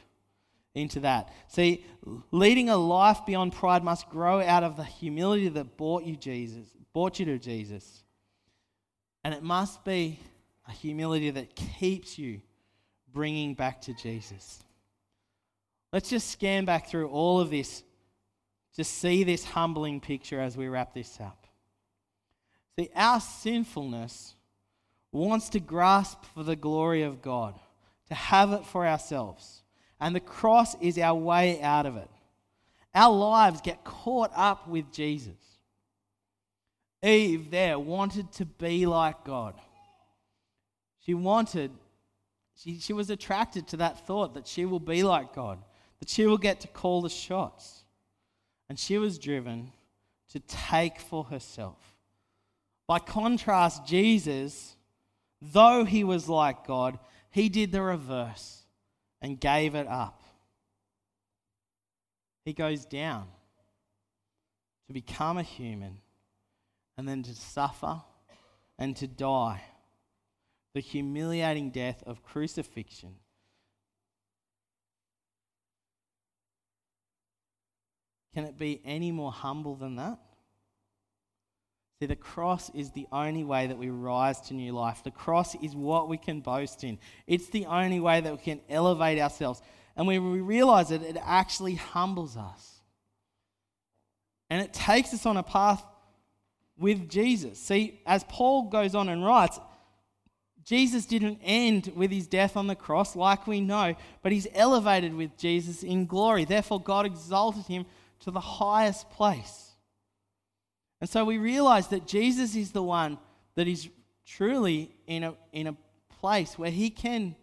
into 0.74 1.00
that. 1.00 1.32
See, 1.48 1.86
leading 2.30 2.68
a 2.68 2.76
life 2.76 3.20
beyond 3.24 3.54
pride 3.54 3.82
must 3.82 4.10
grow 4.10 4.42
out 4.42 4.62
of 4.62 4.76
the 4.76 4.84
humility 4.84 5.48
that 5.48 5.78
brought 5.78 6.04
you 6.04 6.14
Jesus, 6.14 6.66
brought 6.92 7.18
you 7.18 7.24
to 7.24 7.38
Jesus. 7.38 8.04
And 9.24 9.32
it 9.32 9.42
must 9.42 9.86
be 9.86 10.20
a 10.68 10.70
humility 10.70 11.30
that 11.30 11.56
keeps 11.56 12.18
you 12.18 12.42
bringing 13.10 13.54
back 13.54 13.80
to 13.82 13.94
Jesus. 13.94 14.62
Let's 15.94 16.10
just 16.10 16.28
scan 16.28 16.66
back 16.66 16.88
through 16.88 17.08
all 17.08 17.40
of 17.40 17.48
this 17.48 17.84
to 18.74 18.84
see 18.84 19.24
this 19.24 19.46
humbling 19.46 19.98
picture 19.98 20.42
as 20.42 20.58
we 20.58 20.68
wrap 20.68 20.92
this 20.92 21.18
up. 21.22 21.46
See, 22.78 22.90
our 22.94 23.18
sinfulness 23.18 24.34
wants 25.18 25.50
to 25.50 25.60
grasp 25.60 26.24
for 26.34 26.42
the 26.42 26.56
glory 26.56 27.02
of 27.02 27.22
God, 27.22 27.58
to 28.08 28.14
have 28.14 28.52
it 28.52 28.64
for 28.64 28.86
ourselves. 28.86 29.62
And 30.00 30.16
the 30.16 30.20
cross 30.20 30.74
is 30.80 30.98
our 30.98 31.14
way 31.14 31.60
out 31.62 31.86
of 31.86 31.96
it. 31.96 32.10
Our 32.94 33.14
lives 33.14 33.60
get 33.60 33.84
caught 33.84 34.32
up 34.34 34.68
with 34.68 34.90
Jesus. 34.92 35.38
Eve 37.02 37.50
there 37.50 37.78
wanted 37.78 38.32
to 38.32 38.44
be 38.44 38.86
like 38.86 39.24
God. 39.24 39.54
She 41.00 41.14
wanted, 41.14 41.70
she, 42.56 42.78
she 42.78 42.92
was 42.92 43.10
attracted 43.10 43.68
to 43.68 43.76
that 43.78 44.06
thought 44.06 44.34
that 44.34 44.46
she 44.46 44.64
will 44.64 44.80
be 44.80 45.02
like 45.02 45.34
God 45.34 45.58
that 46.02 46.08
she 46.08 46.26
will 46.26 46.36
get 46.36 46.58
to 46.58 46.66
call 46.66 47.00
the 47.00 47.08
shots. 47.08 47.84
And 48.68 48.76
she 48.76 48.98
was 48.98 49.20
driven 49.20 49.70
to 50.30 50.40
take 50.40 50.98
for 50.98 51.22
herself. 51.22 51.78
By 52.88 52.98
contrast, 52.98 53.86
Jesus, 53.86 54.74
though 55.42 55.84
he 55.84 56.04
was 56.04 56.28
like 56.28 56.66
God, 56.66 56.98
he 57.30 57.48
did 57.48 57.72
the 57.72 57.82
reverse 57.82 58.62
and 59.20 59.40
gave 59.40 59.74
it 59.74 59.88
up. 59.88 60.22
He 62.44 62.52
goes 62.52 62.84
down 62.84 63.26
to 64.86 64.92
become 64.92 65.38
a 65.38 65.42
human 65.42 65.98
and 66.96 67.08
then 67.08 67.22
to 67.24 67.34
suffer 67.34 68.00
and 68.78 68.96
to 68.96 69.06
die. 69.06 69.62
The 70.74 70.80
humiliating 70.80 71.70
death 71.70 72.02
of 72.06 72.22
crucifixion 72.22 73.16
Can 78.34 78.44
it 78.44 78.58
be 78.58 78.80
any 78.84 79.12
more 79.12 79.32
humble 79.32 79.76
than 79.76 79.96
that? 79.96 80.18
See, 82.02 82.06
the 82.06 82.16
cross 82.16 82.68
is 82.70 82.90
the 82.90 83.06
only 83.12 83.44
way 83.44 83.68
that 83.68 83.78
we 83.78 83.88
rise 83.88 84.40
to 84.40 84.54
new 84.54 84.72
life. 84.72 85.04
The 85.04 85.12
cross 85.12 85.54
is 85.62 85.76
what 85.76 86.08
we 86.08 86.16
can 86.16 86.40
boast 86.40 86.82
in. 86.82 86.98
It's 87.28 87.48
the 87.50 87.66
only 87.66 88.00
way 88.00 88.20
that 88.20 88.32
we 88.32 88.38
can 88.38 88.60
elevate 88.68 89.20
ourselves. 89.20 89.62
And 89.94 90.08
when 90.08 90.32
we 90.32 90.40
realize 90.40 90.90
it, 90.90 91.02
it 91.02 91.16
actually 91.22 91.76
humbles 91.76 92.36
us. 92.36 92.80
And 94.50 94.60
it 94.60 94.72
takes 94.72 95.14
us 95.14 95.26
on 95.26 95.36
a 95.36 95.44
path 95.44 95.84
with 96.76 97.08
Jesus. 97.08 97.60
See, 97.60 98.00
as 98.04 98.24
Paul 98.24 98.62
goes 98.62 98.96
on 98.96 99.08
and 99.08 99.24
writes, 99.24 99.60
Jesus 100.64 101.06
didn't 101.06 101.38
end 101.44 101.92
with 101.94 102.10
his 102.10 102.26
death 102.26 102.56
on 102.56 102.66
the 102.66 102.74
cross, 102.74 103.14
like 103.14 103.46
we 103.46 103.60
know, 103.60 103.94
but 104.22 104.32
he's 104.32 104.48
elevated 104.54 105.14
with 105.14 105.38
Jesus 105.38 105.84
in 105.84 106.06
glory. 106.06 106.46
Therefore, 106.46 106.80
God 106.80 107.06
exalted 107.06 107.66
him 107.66 107.86
to 108.22 108.32
the 108.32 108.40
highest 108.40 109.08
place. 109.10 109.71
And 111.02 111.10
so 111.10 111.24
we 111.24 111.36
realize 111.36 111.88
that 111.88 112.06
Jesus 112.06 112.54
is 112.54 112.70
the 112.70 112.82
one 112.82 113.18
that 113.56 113.66
is 113.66 113.88
truly 114.24 114.88
in 115.08 115.24
a, 115.24 115.34
in 115.52 115.66
a 115.66 115.76
place 116.20 116.56
where 116.56 116.70
he 116.70 116.90
can 116.90 117.34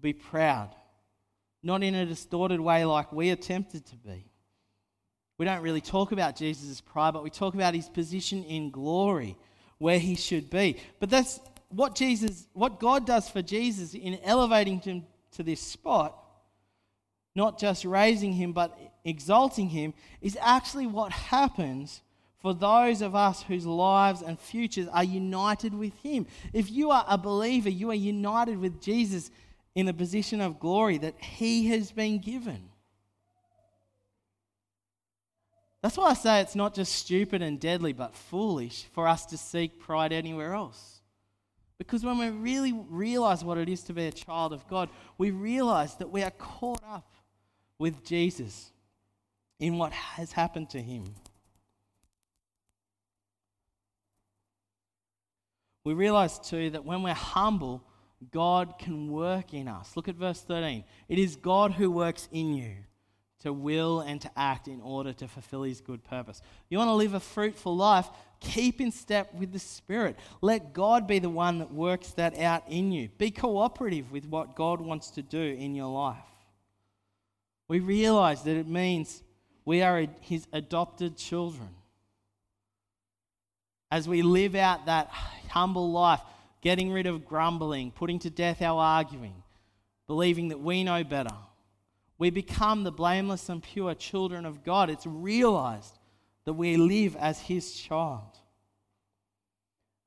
be 0.00 0.12
proud, 0.12 0.74
not 1.62 1.84
in 1.84 1.94
a 1.94 2.06
distorted 2.06 2.60
way 2.60 2.84
like 2.84 3.12
we 3.12 3.30
are 3.30 3.36
tempted 3.36 3.86
to 3.86 3.96
be. 3.98 4.26
We 5.38 5.44
don't 5.44 5.62
really 5.62 5.80
talk 5.80 6.10
about 6.10 6.34
Jesus' 6.34 6.80
pride, 6.80 7.14
but 7.14 7.22
we 7.22 7.30
talk 7.30 7.54
about 7.54 7.72
his 7.72 7.88
position 7.88 8.42
in 8.42 8.72
glory, 8.72 9.36
where 9.78 10.00
he 10.00 10.16
should 10.16 10.50
be. 10.50 10.78
But 10.98 11.08
that's 11.08 11.38
what 11.68 11.94
Jesus, 11.94 12.48
what 12.52 12.80
God 12.80 13.06
does 13.06 13.28
for 13.28 13.42
Jesus 13.42 13.94
in 13.94 14.18
elevating 14.24 14.80
him 14.80 15.04
to 15.36 15.44
this 15.44 15.60
spot, 15.60 16.18
not 17.36 17.60
just 17.60 17.84
raising 17.84 18.32
him, 18.32 18.52
but 18.52 18.76
exalting 19.04 19.68
him, 19.68 19.94
is 20.20 20.36
actually 20.40 20.88
what 20.88 21.12
happens 21.12 22.00
for 22.44 22.52
those 22.52 23.00
of 23.00 23.14
us 23.14 23.42
whose 23.42 23.64
lives 23.64 24.20
and 24.20 24.38
futures 24.38 24.86
are 24.88 25.02
united 25.02 25.72
with 25.72 25.94
Him. 26.02 26.26
If 26.52 26.70
you 26.70 26.90
are 26.90 27.02
a 27.08 27.16
believer, 27.16 27.70
you 27.70 27.90
are 27.90 27.94
united 27.94 28.58
with 28.58 28.82
Jesus 28.82 29.30
in 29.74 29.86
the 29.86 29.94
position 29.94 30.42
of 30.42 30.60
glory 30.60 30.98
that 30.98 31.18
He 31.18 31.68
has 31.68 31.90
been 31.90 32.18
given. 32.18 32.68
That's 35.80 35.96
why 35.96 36.10
I 36.10 36.12
say 36.12 36.42
it's 36.42 36.54
not 36.54 36.74
just 36.74 36.92
stupid 36.94 37.40
and 37.40 37.58
deadly, 37.58 37.94
but 37.94 38.14
foolish 38.14 38.84
for 38.92 39.08
us 39.08 39.24
to 39.26 39.38
seek 39.38 39.80
pride 39.80 40.12
anywhere 40.12 40.52
else. 40.52 41.00
Because 41.78 42.04
when 42.04 42.18
we 42.18 42.28
really 42.28 42.72
realize 42.90 43.42
what 43.42 43.56
it 43.56 43.70
is 43.70 43.82
to 43.84 43.94
be 43.94 44.04
a 44.04 44.12
child 44.12 44.52
of 44.52 44.68
God, 44.68 44.90
we 45.16 45.30
realize 45.30 45.96
that 45.96 46.10
we 46.10 46.22
are 46.22 46.30
caught 46.32 46.82
up 46.86 47.10
with 47.78 48.04
Jesus 48.04 48.70
in 49.58 49.78
what 49.78 49.92
has 49.92 50.32
happened 50.32 50.68
to 50.68 50.82
him. 50.82 51.06
We 55.84 55.94
realize 55.94 56.38
too 56.38 56.70
that 56.70 56.84
when 56.84 57.02
we're 57.02 57.12
humble, 57.12 57.82
God 58.30 58.78
can 58.78 59.10
work 59.10 59.52
in 59.52 59.68
us. 59.68 59.96
Look 59.96 60.08
at 60.08 60.14
verse 60.14 60.40
13. 60.40 60.84
It 61.08 61.18
is 61.18 61.36
God 61.36 61.72
who 61.72 61.90
works 61.90 62.28
in 62.32 62.54
you 62.54 62.76
to 63.40 63.52
will 63.52 64.00
and 64.00 64.20
to 64.22 64.30
act 64.34 64.68
in 64.68 64.80
order 64.80 65.12
to 65.12 65.28
fulfill 65.28 65.64
his 65.64 65.82
good 65.82 66.02
purpose. 66.02 66.40
You 66.70 66.78
want 66.78 66.88
to 66.88 66.94
live 66.94 67.12
a 67.12 67.20
fruitful 67.20 67.76
life? 67.76 68.08
Keep 68.40 68.80
in 68.80 68.90
step 68.90 69.34
with 69.34 69.52
the 69.52 69.58
Spirit. 69.58 70.16
Let 70.40 70.72
God 70.72 71.06
be 71.06 71.18
the 71.18 71.28
one 71.28 71.58
that 71.58 71.70
works 71.70 72.12
that 72.12 72.38
out 72.38 72.64
in 72.68 72.90
you. 72.90 73.10
Be 73.18 73.30
cooperative 73.30 74.10
with 74.10 74.26
what 74.26 74.56
God 74.56 74.80
wants 74.80 75.10
to 75.10 75.22
do 75.22 75.42
in 75.42 75.74
your 75.74 75.92
life. 75.92 76.16
We 77.68 77.80
realize 77.80 78.42
that 78.44 78.56
it 78.56 78.68
means 78.68 79.22
we 79.66 79.82
are 79.82 80.06
his 80.20 80.46
adopted 80.52 81.18
children 81.18 81.68
as 83.94 84.08
we 84.08 84.22
live 84.22 84.56
out 84.56 84.86
that 84.86 85.08
humble 85.50 85.92
life, 85.92 86.20
getting 86.62 86.90
rid 86.90 87.06
of 87.06 87.24
grumbling, 87.24 87.92
putting 87.92 88.18
to 88.18 88.28
death 88.28 88.60
our 88.60 88.82
arguing, 88.82 89.40
believing 90.08 90.48
that 90.48 90.58
we 90.58 90.82
know 90.82 91.04
better, 91.04 91.36
we 92.18 92.28
become 92.28 92.82
the 92.82 92.90
blameless 92.90 93.48
and 93.48 93.62
pure 93.62 93.94
children 93.94 94.46
of 94.46 94.64
God. 94.64 94.90
It's 94.90 95.06
realized 95.06 95.96
that 96.44 96.54
we 96.54 96.76
live 96.76 97.14
as 97.14 97.38
His 97.38 97.72
child. 97.72 98.36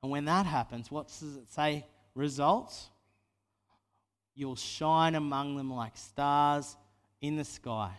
And 0.04 0.12
when 0.12 0.26
that 0.26 0.45
happens, 0.45 0.91
what 0.91 1.08
does 1.08 1.38
it 1.38 1.50
say? 1.54 1.86
Results? 2.13 2.89
You'll 4.36 4.58
shine 4.58 5.15
among 5.15 5.56
them 5.56 5.71
like 5.71 5.95
stars 5.95 6.76
in 7.21 7.38
the 7.38 7.45
sky. 7.45 7.93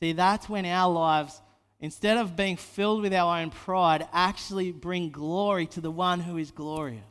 See, 0.00 0.14
that's 0.14 0.48
when 0.48 0.64
our 0.64 0.90
lives 0.90 1.42
instead 1.80 2.16
of 2.16 2.36
being 2.36 2.56
filled 2.56 3.02
with 3.02 3.12
our 3.12 3.40
own 3.40 3.50
pride, 3.50 4.06
actually 4.12 4.72
bring 4.72 5.10
glory 5.10 5.66
to 5.66 5.80
the 5.80 5.90
one 5.90 6.20
who 6.20 6.36
is 6.36 6.50
glorious. 6.50 7.02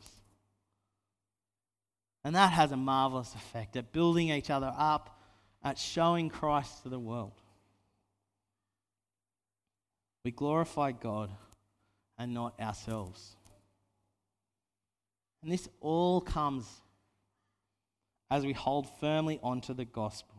And 2.24 2.34
that 2.34 2.52
has 2.52 2.72
a 2.72 2.76
marvelous 2.76 3.34
effect 3.34 3.76
at 3.76 3.92
building 3.92 4.30
each 4.30 4.50
other 4.50 4.72
up, 4.76 5.20
at 5.62 5.78
showing 5.78 6.30
Christ 6.30 6.82
to 6.82 6.88
the 6.88 6.98
world. 6.98 7.32
We 10.24 10.30
glorify 10.30 10.92
God 10.92 11.30
and 12.18 12.32
not 12.32 12.58
ourselves. 12.58 13.36
And 15.42 15.52
this 15.52 15.68
all 15.80 16.22
comes 16.22 16.66
as 18.30 18.46
we 18.46 18.54
hold 18.54 18.88
firmly 19.00 19.38
onto 19.42 19.74
the 19.74 19.84
gospel. 19.84 20.34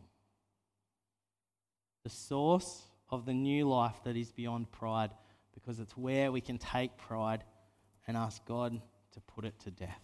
The 2.03 2.09
source 2.09 2.84
of 3.09 3.25
the 3.25 3.33
new 3.33 3.67
life 3.67 3.95
that 4.03 4.15
is 4.15 4.31
beyond 4.31 4.71
pride 4.71 5.11
because 5.53 5.79
it's 5.79 5.95
where 5.95 6.31
we 6.31 6.41
can 6.41 6.57
take 6.57 6.97
pride 6.97 7.43
and 8.07 8.17
ask 8.17 8.45
God 8.45 8.79
to 9.13 9.19
put 9.21 9.45
it 9.45 9.57
to 9.61 9.71
death. 9.71 10.01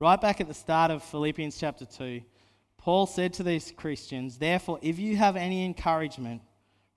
Right 0.00 0.20
back 0.20 0.40
at 0.40 0.48
the 0.48 0.54
start 0.54 0.90
of 0.90 1.02
Philippians 1.02 1.58
chapter 1.58 1.86
2, 1.86 2.20
Paul 2.76 3.06
said 3.06 3.32
to 3.34 3.42
these 3.42 3.72
Christians, 3.74 4.38
Therefore, 4.38 4.78
if 4.82 4.98
you 4.98 5.16
have 5.16 5.36
any 5.36 5.64
encouragement 5.64 6.42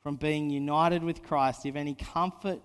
from 0.01 0.15
being 0.15 0.49
united 0.49 1.03
with 1.03 1.23
Christ, 1.23 1.65
if 1.65 1.75
any 1.75 1.95
comfort 1.95 2.59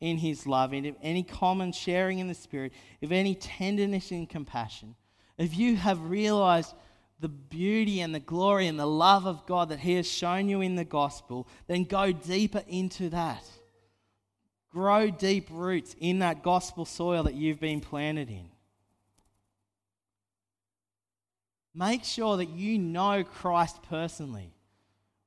in 0.00 0.18
his 0.18 0.46
love, 0.46 0.72
and 0.72 0.86
if 0.86 0.94
any 1.02 1.24
common 1.24 1.72
sharing 1.72 2.20
in 2.20 2.28
the 2.28 2.34
Spirit, 2.34 2.72
if 3.00 3.10
any 3.10 3.34
tenderness 3.34 4.10
and 4.12 4.28
compassion, 4.28 4.94
if 5.38 5.56
you 5.56 5.76
have 5.76 6.10
realized 6.10 6.74
the 7.20 7.28
beauty 7.28 8.00
and 8.00 8.14
the 8.14 8.20
glory 8.20 8.66
and 8.66 8.78
the 8.78 8.86
love 8.86 9.26
of 9.26 9.46
God 9.46 9.70
that 9.70 9.80
He 9.80 9.94
has 9.94 10.06
shown 10.06 10.48
you 10.48 10.60
in 10.60 10.76
the 10.76 10.84
gospel, 10.84 11.48
then 11.66 11.84
go 11.84 12.12
deeper 12.12 12.62
into 12.68 13.08
that. 13.10 13.44
Grow 14.70 15.10
deep 15.10 15.48
roots 15.50 15.96
in 15.98 16.20
that 16.20 16.42
gospel 16.42 16.84
soil 16.84 17.24
that 17.24 17.34
you've 17.34 17.60
been 17.60 17.80
planted 17.80 18.28
in. 18.28 18.50
Make 21.74 22.04
sure 22.04 22.36
that 22.36 22.50
you 22.50 22.78
know 22.78 23.24
Christ 23.24 23.82
personally. 23.88 24.52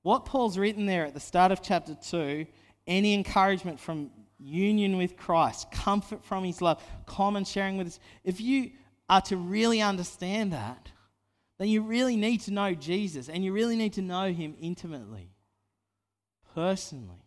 What 0.03 0.25
Paul's 0.25 0.57
written 0.57 0.85
there 0.85 1.05
at 1.05 1.13
the 1.13 1.19
start 1.19 1.51
of 1.51 1.61
chapter 1.61 1.95
2 1.95 2.45
any 2.87 3.13
encouragement 3.13 3.79
from 3.79 4.09
union 4.39 4.97
with 4.97 5.15
Christ, 5.15 5.71
comfort 5.71 6.25
from 6.25 6.43
His 6.43 6.61
love, 6.61 6.83
common 7.05 7.45
sharing 7.45 7.77
with 7.77 7.87
us. 7.87 7.99
If 8.23 8.41
you 8.41 8.71
are 9.09 9.21
to 9.21 9.37
really 9.37 9.81
understand 9.81 10.51
that, 10.53 10.91
then 11.61 11.69
you 11.69 11.83
really 11.83 12.15
need 12.15 12.41
to 12.41 12.51
know 12.51 12.73
Jesus 12.73 13.29
and 13.29 13.45
you 13.45 13.53
really 13.53 13.75
need 13.75 13.93
to 13.93 14.01
know 14.01 14.33
him 14.33 14.55
intimately, 14.59 15.29
personally. 16.55 17.23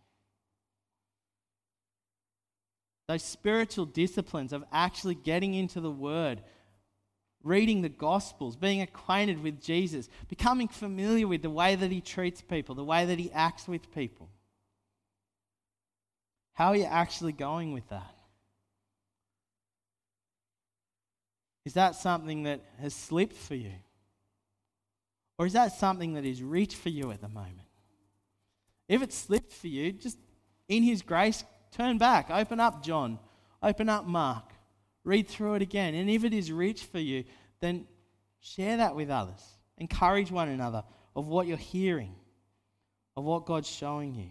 Those 3.07 3.23
spiritual 3.23 3.85
disciplines 3.85 4.51
of 4.51 4.65
actually 4.73 5.15
getting 5.15 5.53
into 5.53 5.79
the 5.79 5.89
Word, 5.89 6.41
reading 7.43 7.81
the 7.81 7.87
Gospels, 7.87 8.57
being 8.57 8.81
acquainted 8.81 9.41
with 9.41 9.61
Jesus, 9.61 10.09
becoming 10.27 10.67
familiar 10.67 11.29
with 11.29 11.41
the 11.41 11.49
way 11.49 11.77
that 11.77 11.89
He 11.89 12.01
treats 12.01 12.41
people, 12.41 12.75
the 12.75 12.83
way 12.83 13.05
that 13.05 13.17
He 13.17 13.31
acts 13.31 13.69
with 13.69 13.89
people. 13.95 14.27
How 16.55 16.71
are 16.71 16.75
you 16.75 16.83
actually 16.83 17.31
going 17.31 17.71
with 17.71 17.87
that? 17.87 18.13
Is 21.63 21.75
that 21.75 21.95
something 21.95 22.43
that 22.43 22.59
has 22.81 22.93
slipped 22.93 23.37
for 23.37 23.55
you? 23.55 23.71
Or 25.37 25.45
is 25.45 25.53
that 25.53 25.73
something 25.73 26.13
that 26.13 26.25
is 26.25 26.41
rich 26.41 26.75
for 26.75 26.89
you 26.89 27.11
at 27.11 27.21
the 27.21 27.27
moment? 27.27 27.67
If 28.87 29.01
it 29.01 29.11
slipped 29.11 29.53
for 29.53 29.67
you, 29.67 29.91
just 29.91 30.17
in 30.67 30.83
His 30.83 31.01
grace, 31.01 31.43
turn 31.71 31.97
back, 31.97 32.29
open 32.29 32.59
up 32.59 32.83
John, 32.83 33.19
open 33.61 33.89
up 33.89 34.05
Mark, 34.05 34.45
read 35.03 35.27
through 35.27 35.55
it 35.55 35.61
again. 35.61 35.93
And 35.95 36.09
if 36.09 36.23
it 36.23 36.33
is 36.33 36.51
rich 36.51 36.83
for 36.83 36.99
you, 36.99 37.25
then 37.59 37.85
share 38.39 38.77
that 38.77 38.95
with 38.95 39.09
others. 39.09 39.41
Encourage 39.77 40.31
one 40.31 40.49
another 40.49 40.83
of 41.15 41.27
what 41.27 41.47
you're 41.47 41.57
hearing, 41.57 42.15
of 43.17 43.23
what 43.23 43.45
God's 43.45 43.69
showing 43.69 44.15
you. 44.15 44.29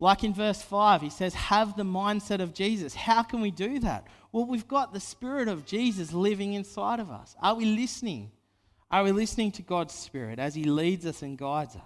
Like 0.00 0.24
in 0.24 0.34
verse 0.34 0.60
5, 0.60 1.02
he 1.02 1.10
says, 1.10 1.34
Have 1.34 1.76
the 1.76 1.84
mindset 1.84 2.40
of 2.40 2.52
Jesus. 2.52 2.94
How 2.94 3.22
can 3.22 3.40
we 3.40 3.50
do 3.50 3.78
that? 3.80 4.06
Well, 4.32 4.46
we've 4.46 4.66
got 4.66 4.92
the 4.92 5.00
Spirit 5.00 5.48
of 5.48 5.64
Jesus 5.64 6.12
living 6.12 6.54
inside 6.54 7.00
of 7.00 7.10
us. 7.10 7.36
Are 7.40 7.54
we 7.54 7.64
listening? 7.64 8.32
Are 8.90 9.04
we 9.04 9.12
listening 9.12 9.52
to 9.52 9.62
God's 9.62 9.94
Spirit 9.94 10.38
as 10.38 10.54
He 10.54 10.64
leads 10.64 11.06
us 11.06 11.22
and 11.22 11.38
guides 11.38 11.76
us? 11.76 11.82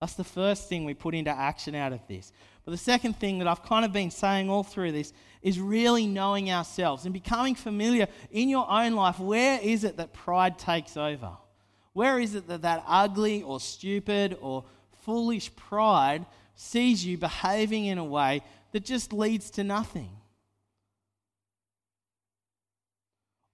That's 0.00 0.14
the 0.14 0.24
first 0.24 0.68
thing 0.68 0.84
we 0.84 0.94
put 0.94 1.14
into 1.14 1.30
action 1.30 1.74
out 1.74 1.92
of 1.92 2.00
this. 2.06 2.32
But 2.64 2.72
the 2.72 2.78
second 2.78 3.18
thing 3.18 3.38
that 3.38 3.48
I've 3.48 3.62
kind 3.62 3.84
of 3.84 3.92
been 3.92 4.10
saying 4.10 4.48
all 4.48 4.62
through 4.62 4.92
this 4.92 5.12
is 5.42 5.58
really 5.58 6.06
knowing 6.06 6.50
ourselves 6.50 7.04
and 7.04 7.12
becoming 7.12 7.54
familiar 7.54 8.06
in 8.30 8.48
your 8.48 8.70
own 8.70 8.92
life. 8.92 9.18
Where 9.18 9.58
is 9.60 9.84
it 9.84 9.96
that 9.96 10.12
pride 10.12 10.58
takes 10.58 10.96
over? 10.96 11.32
Where 11.94 12.20
is 12.20 12.34
it 12.34 12.46
that 12.48 12.62
that 12.62 12.84
ugly 12.86 13.42
or 13.42 13.58
stupid 13.58 14.36
or 14.40 14.64
foolish 15.08 15.56
pride 15.56 16.26
sees 16.54 17.02
you 17.02 17.16
behaving 17.16 17.86
in 17.86 17.96
a 17.96 18.04
way 18.04 18.42
that 18.72 18.84
just 18.84 19.10
leads 19.10 19.48
to 19.52 19.64
nothing? 19.64 20.10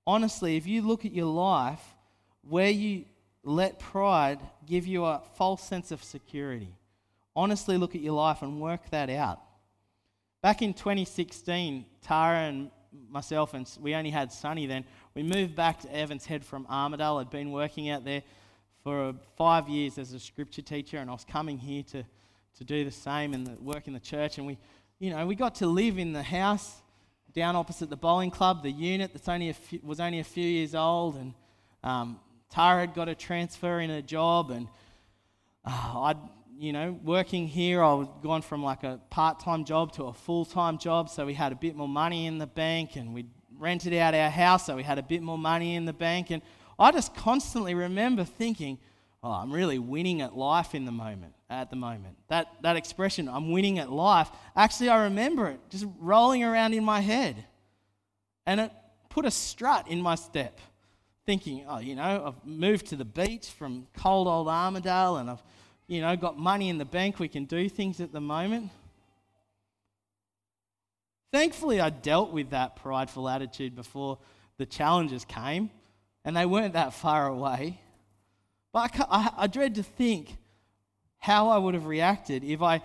Honestly, 0.05 0.57
if 0.57 0.67
you 0.67 0.83
look 0.83 1.05
at 1.05 1.13
your 1.13 1.33
life 1.33 1.95
where 2.43 2.71
you 2.71 3.05
let 3.45 3.79
pride 3.79 4.41
give 4.67 4.85
you 4.85 5.05
a 5.05 5.23
false 5.37 5.63
sense 5.63 5.93
of 5.93 6.03
security. 6.03 6.75
Honestly, 7.37 7.79
look 7.79 7.95
at 7.95 8.01
your 8.01 8.15
life 8.15 8.43
and 8.43 8.61
work 8.61 8.91
that 8.91 9.09
out. 9.09 9.41
Back 10.43 10.61
in 10.61 10.75
2016, 10.75 11.85
Tara 12.03 12.49
and 12.49 12.69
myself, 13.09 13.55
and 13.55 13.71
we 13.81 13.95
only 13.95 14.11
had 14.11 14.33
Sunny 14.33 14.67
then, 14.67 14.85
we 15.15 15.23
moved 15.23 15.55
back 15.55 15.81
to 15.83 15.95
Evans 15.95 16.27
Head 16.27 16.45
from 16.45 16.67
Armidale. 16.67 17.21
I'd 17.21 17.31
been 17.31 17.53
working 17.53 17.91
out 17.91 18.05
there 18.05 18.25
for 18.85 19.15
five 19.39 19.67
years 19.67 19.97
as 19.97 20.13
a 20.13 20.21
scripture 20.21 20.61
teacher, 20.61 20.99
and 20.99 21.09
I 21.09 21.15
was 21.15 21.25
coming 21.25 21.57
here 21.57 21.83
to, 21.85 22.05
to 22.59 22.65
do 22.65 22.85
the 22.85 22.91
same 22.91 23.33
and 23.33 23.59
work 23.61 23.87
in 23.87 23.95
the 23.95 24.01
church. 24.01 24.37
And 24.37 24.47
we, 24.47 24.59
you 24.99 25.09
know, 25.09 25.27
we 25.27 25.35
got 25.35 25.55
to 25.57 25.67
live 25.67 25.99
in 25.99 26.13
the 26.13 26.23
house 26.23 26.83
down 27.33 27.57
opposite 27.57 27.89
the 27.89 27.97
bowling 27.97 28.31
club, 28.31 28.63
the 28.63 28.71
unit 28.71 29.11
that's 29.15 29.27
only 29.27 29.55
was 29.83 30.01
only 30.01 30.21
a 30.21 30.25
few 30.25 30.47
years 30.47 30.75
old, 30.75 31.17
and 31.17 31.33
um, 31.83 32.21
Tara 32.51 32.81
had 32.81 32.95
got 32.95 33.09
a 33.09 33.15
transfer 33.15 33.81
in 33.81 33.91
a 33.91 34.03
job, 34.03 34.51
and 34.51 34.69
uh, 35.65 36.01
I'd, 36.03 36.19
you 36.59 36.75
know, 36.75 36.93
working 37.03 37.49
here, 37.49 37.83
I 37.83 37.95
was 37.95 38.09
gone 38.23 38.43
from 38.43 38.63
like 38.63 38.85
a 38.85 39.01
part 39.09 39.41
time 39.41 39.65
job 39.65 39.93
to 39.95 40.05
a 40.05 40.13
full 40.13 40.45
time 40.45 40.77
job, 40.77 41.09
so 41.09 41.25
we 41.25 41.33
had 41.33 41.53
a 41.53 41.57
bit 41.57 41.75
more 41.75 41.89
money 41.89 42.27
in 42.27 42.37
the 42.37 42.47
bank, 42.47 42.97
and 42.97 43.15
we 43.15 43.25
rented 43.59 43.95
out 43.95 44.15
our 44.15 44.31
house, 44.31 44.67
so 44.67 44.77
we 44.77 44.83
had 44.83 44.99
a 44.99 45.03
bit 45.03 45.23
more 45.23 45.39
money 45.39 45.75
in 45.75 45.87
the 45.87 45.93
bank. 45.95 46.31
And 46.31 46.43
I 46.79 46.91
just 46.93 47.15
constantly 47.15 47.75
remember 47.75 48.25
thinking, 48.25 48.79
oh, 49.23 49.31
I'm 49.31 49.53
really 49.53 49.79
winning 49.79 50.21
at 50.21 50.37
life 50.37 50.75
in 50.75 50.85
the 50.85 50.93
moment, 50.93 51.35
at 51.49 51.71
the 51.71 51.77
moment. 51.77 52.17
That, 52.29 52.49
that 52.63 52.77
expression, 52.77 53.29
I'm 53.29 53.51
winning 53.51 53.79
at 53.79 53.91
life, 53.91 54.29
actually, 54.57 54.89
I 54.89 55.05
remember 55.05 55.49
it 55.49 55.61
just 55.71 55.87
rolling 55.99 56.45
around 56.45 56.75
in 56.75 56.85
my 56.85 57.01
head. 57.01 57.45
And 58.47 58.61
it 58.61 58.73
put 59.09 59.25
a 59.25 59.31
strut 59.31 59.89
in 59.89 60.03
my 60.03 60.17
step 60.17 60.61
thinking, 61.25 61.65
oh, 61.69 61.79
you 61.79 61.95
know, 61.95 62.27
I've 62.27 62.47
moved 62.47 62.87
to 62.87 62.97
the 62.97 63.05
beach 63.05 63.49
from 63.49 63.87
cold 63.97 64.29
old 64.29 64.47
Armidale 64.47 65.21
and 65.21 65.31
I've, 65.31 65.43
you 65.87 66.01
know, 66.01 66.15
got 66.17 66.39
money 66.39 66.69
in 66.69 66.79
the 66.79 66.85
bank. 66.85 67.19
We 67.19 67.29
can 67.29 67.45
do 67.47 67.69
things 67.69 68.01
at 68.01 68.13
the 68.13 68.21
moment. 68.21 68.71
Thankfully, 71.33 71.81
I 71.81 71.91
dealt 71.91 72.31
with 72.31 72.51
that 72.51 72.77
prideful 72.77 73.29
attitude 73.29 73.75
before 73.75 74.19
the 74.57 74.67
challenges 74.67 75.25
came, 75.25 75.71
and 76.25 76.37
they 76.37 76.47
weren't 76.47 76.75
that 76.75 76.95
far 76.95 77.27
away. 77.27 77.81
But 78.73 78.99
I, 78.99 79.05
I, 79.11 79.31
I 79.39 79.47
dread 79.47 79.77
to 79.77 79.83
think 79.83 80.37
how 81.19 81.49
I 81.49 81.59
would 81.59 81.75
have 81.75 81.87
reacted 81.87 82.45
if 82.45 82.63
I 82.63 82.83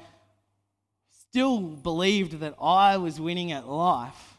still 1.29 1.59
believed 1.59 2.39
that 2.39 2.55
I 2.61 2.97
was 2.97 3.19
winning 3.19 3.51
at 3.51 3.67
life 3.67 4.37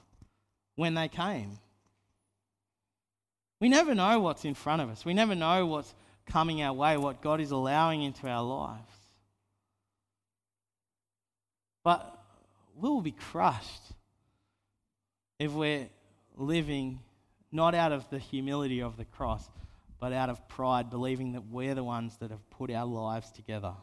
when 0.76 0.94
they 0.94 1.08
came. 1.08 1.58
We 3.60 3.68
never 3.68 3.94
know 3.94 4.20
what's 4.20 4.44
in 4.44 4.54
front 4.54 4.82
of 4.82 4.88
us. 4.88 5.04
We 5.04 5.12
never 5.12 5.34
know 5.34 5.66
what's 5.66 5.94
coming 6.26 6.62
our 6.62 6.72
way, 6.72 6.96
what 6.96 7.20
God 7.20 7.40
is 7.40 7.50
allowing 7.50 8.02
into 8.02 8.26
our 8.26 8.42
lives. 8.42 8.92
But 11.84 12.18
we'll 12.76 13.00
be 13.00 13.12
crushed 13.12 13.82
if 15.38 15.52
we're 15.52 15.88
living 16.36 17.00
not 17.52 17.74
out 17.74 17.92
of 17.92 18.08
the 18.10 18.18
humility 18.18 18.80
of 18.80 18.96
the 18.96 19.04
cross, 19.04 19.48
but 19.98 20.12
out 20.12 20.30
of 20.30 20.48
pride, 20.48 20.90
believing 20.90 21.32
that 21.32 21.46
we're 21.46 21.74
the 21.74 21.84
ones 21.84 22.16
that 22.18 22.30
have 22.30 22.48
put 22.50 22.70
our 22.70 22.86
lives 22.86 23.30
together. 23.30 23.74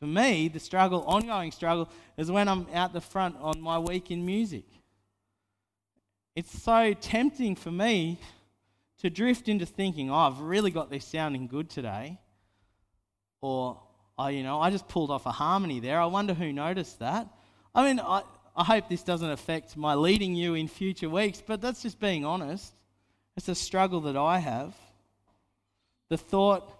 For 0.00 0.06
me, 0.06 0.48
the 0.48 0.60
struggle, 0.60 1.04
ongoing 1.04 1.52
struggle, 1.52 1.90
is 2.16 2.30
when 2.30 2.48
I'm 2.48 2.66
out 2.74 2.92
the 2.92 3.00
front 3.00 3.36
on 3.40 3.60
my 3.60 3.78
week 3.78 4.10
in 4.10 4.26
music. 4.26 4.64
It's 6.34 6.62
so 6.62 6.92
tempting 6.92 7.56
for 7.56 7.70
me 7.70 8.18
to 8.98 9.08
drift 9.08 9.48
into 9.48 9.64
thinking, 9.64 10.10
oh, 10.10 10.14
I've 10.14 10.40
really 10.40 10.70
got 10.70 10.90
this 10.90 11.04
sounding 11.04 11.46
good 11.46 11.70
today. 11.70 12.18
Or, 13.40 13.80
oh, 14.18 14.28
you 14.28 14.42
know, 14.42 14.60
I 14.60 14.70
just 14.70 14.86
pulled 14.88 15.10
off 15.10 15.24
a 15.24 15.32
harmony 15.32 15.80
there. 15.80 16.00
I 16.00 16.06
wonder 16.06 16.34
who 16.34 16.52
noticed 16.52 16.98
that. 16.98 17.28
I 17.74 17.86
mean, 17.86 18.00
I, 18.00 18.22
I 18.56 18.64
hope 18.64 18.88
this 18.88 19.02
doesn't 19.02 19.30
affect 19.30 19.76
my 19.76 19.94
leading 19.94 20.34
you 20.34 20.54
in 20.54 20.66
future 20.66 21.10
weeks, 21.10 21.42
but 21.46 21.60
that's 21.60 21.82
just 21.82 22.00
being 22.00 22.24
honest. 22.24 22.72
It's 23.36 23.48
a 23.48 23.54
struggle 23.54 24.00
that 24.02 24.16
I 24.16 24.38
have. 24.38 24.74
The 26.08 26.16
thought 26.16 26.72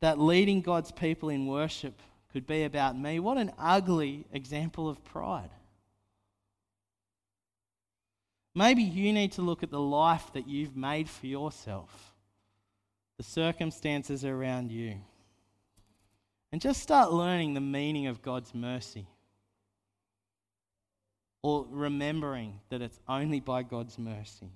that 0.00 0.20
leading 0.20 0.60
God's 0.60 0.92
people 0.92 1.28
in 1.28 1.46
worship 1.46 2.00
could 2.32 2.46
be 2.46 2.62
about 2.62 2.96
me, 2.96 3.18
what 3.18 3.36
an 3.36 3.50
ugly 3.58 4.26
example 4.32 4.88
of 4.88 5.02
pride. 5.02 5.50
Maybe 8.54 8.82
you 8.82 9.12
need 9.12 9.32
to 9.32 9.42
look 9.42 9.62
at 9.62 9.70
the 9.70 9.80
life 9.80 10.32
that 10.34 10.46
you've 10.46 10.76
made 10.76 11.08
for 11.08 11.26
yourself, 11.26 12.14
the 13.16 13.24
circumstances 13.24 14.24
around 14.24 14.70
you, 14.70 14.96
and 16.52 16.60
just 16.60 16.82
start 16.82 17.12
learning 17.12 17.54
the 17.54 17.60
meaning 17.60 18.06
of 18.06 18.22
God's 18.22 18.54
mercy. 18.54 19.06
Or 21.42 21.66
remembering 21.70 22.60
that 22.70 22.82
it's 22.82 22.98
only 23.08 23.40
by 23.40 23.62
God's 23.62 23.98
mercy. 23.98 24.50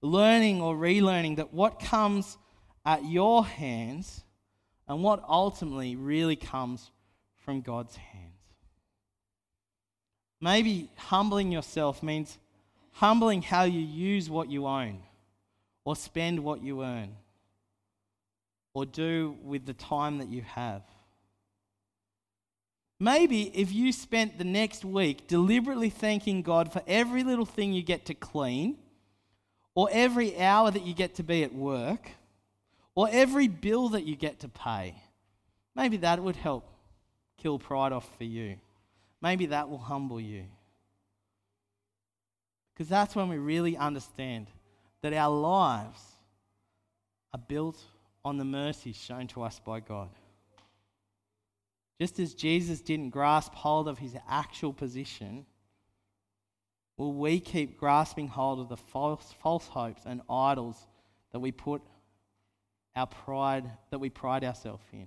Learning 0.00 0.60
or 0.60 0.74
relearning 0.74 1.36
that 1.36 1.52
what 1.52 1.80
comes 1.80 2.38
at 2.84 3.04
your 3.04 3.44
hands 3.44 4.24
and 4.88 5.02
what 5.02 5.22
ultimately 5.28 5.96
really 5.96 6.36
comes 6.36 6.90
from 7.44 7.60
God's 7.60 7.96
hands. 7.96 8.32
Maybe 10.40 10.90
humbling 10.96 11.52
yourself 11.52 12.02
means 12.02 12.38
humbling 12.92 13.42
how 13.42 13.62
you 13.64 13.80
use 13.80 14.28
what 14.28 14.50
you 14.50 14.66
own 14.66 15.02
or 15.84 15.94
spend 15.94 16.40
what 16.40 16.62
you 16.62 16.82
earn 16.82 17.14
or 18.74 18.86
do 18.86 19.36
with 19.42 19.66
the 19.66 19.72
time 19.72 20.18
that 20.18 20.28
you 20.28 20.42
have. 20.42 20.82
Maybe 23.00 23.42
if 23.58 23.72
you 23.72 23.92
spent 23.92 24.38
the 24.38 24.44
next 24.44 24.84
week 24.84 25.26
deliberately 25.26 25.90
thanking 25.90 26.42
God 26.42 26.72
for 26.72 26.82
every 26.86 27.24
little 27.24 27.46
thing 27.46 27.72
you 27.72 27.82
get 27.82 28.06
to 28.06 28.14
clean, 28.14 28.78
or 29.74 29.88
every 29.90 30.38
hour 30.38 30.70
that 30.70 30.86
you 30.86 30.94
get 30.94 31.16
to 31.16 31.22
be 31.22 31.42
at 31.42 31.54
work, 31.54 32.10
or 32.94 33.08
every 33.10 33.48
bill 33.48 33.88
that 33.90 34.04
you 34.04 34.16
get 34.16 34.40
to 34.40 34.48
pay, 34.48 34.94
maybe 35.74 35.96
that 35.98 36.22
would 36.22 36.36
help 36.36 36.68
kill 37.38 37.58
pride 37.58 37.92
off 37.92 38.08
for 38.16 38.24
you. 38.24 38.56
Maybe 39.20 39.46
that 39.46 39.68
will 39.68 39.78
humble 39.78 40.20
you. 40.20 40.44
Because 42.72 42.88
that's 42.88 43.16
when 43.16 43.28
we 43.28 43.38
really 43.38 43.76
understand 43.76 44.48
that 45.02 45.12
our 45.12 45.34
lives 45.34 46.00
are 47.32 47.40
built 47.48 47.80
on 48.24 48.36
the 48.36 48.44
mercy 48.44 48.92
shown 48.92 49.26
to 49.28 49.42
us 49.42 49.60
by 49.64 49.80
God. 49.80 50.10
Just 52.00 52.18
as 52.18 52.34
Jesus 52.34 52.80
didn't 52.80 53.10
grasp 53.10 53.54
hold 53.54 53.88
of 53.88 53.98
his 53.98 54.16
actual 54.28 54.72
position, 54.72 55.46
will 56.96 57.12
we 57.12 57.38
keep 57.38 57.78
grasping 57.78 58.28
hold 58.28 58.60
of 58.60 58.68
the 58.68 58.76
false, 58.76 59.34
false 59.40 59.66
hopes 59.68 60.02
and 60.04 60.20
idols 60.28 60.86
that 61.32 61.40
we 61.40 61.52
put 61.52 61.82
our 62.96 63.06
pride, 63.06 63.70
that 63.90 63.98
we 63.98 64.10
pride 64.10 64.44
ourselves 64.44 64.84
in? 64.92 65.06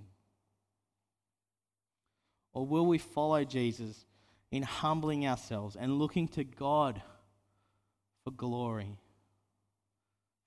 Or 2.52 2.66
will 2.66 2.86
we 2.86 2.98
follow 2.98 3.44
Jesus 3.44 4.06
in 4.50 4.62
humbling 4.62 5.26
ourselves 5.26 5.76
and 5.76 5.98
looking 5.98 6.28
to 6.28 6.44
God? 6.44 7.02
for 8.26 8.32
glory, 8.32 8.98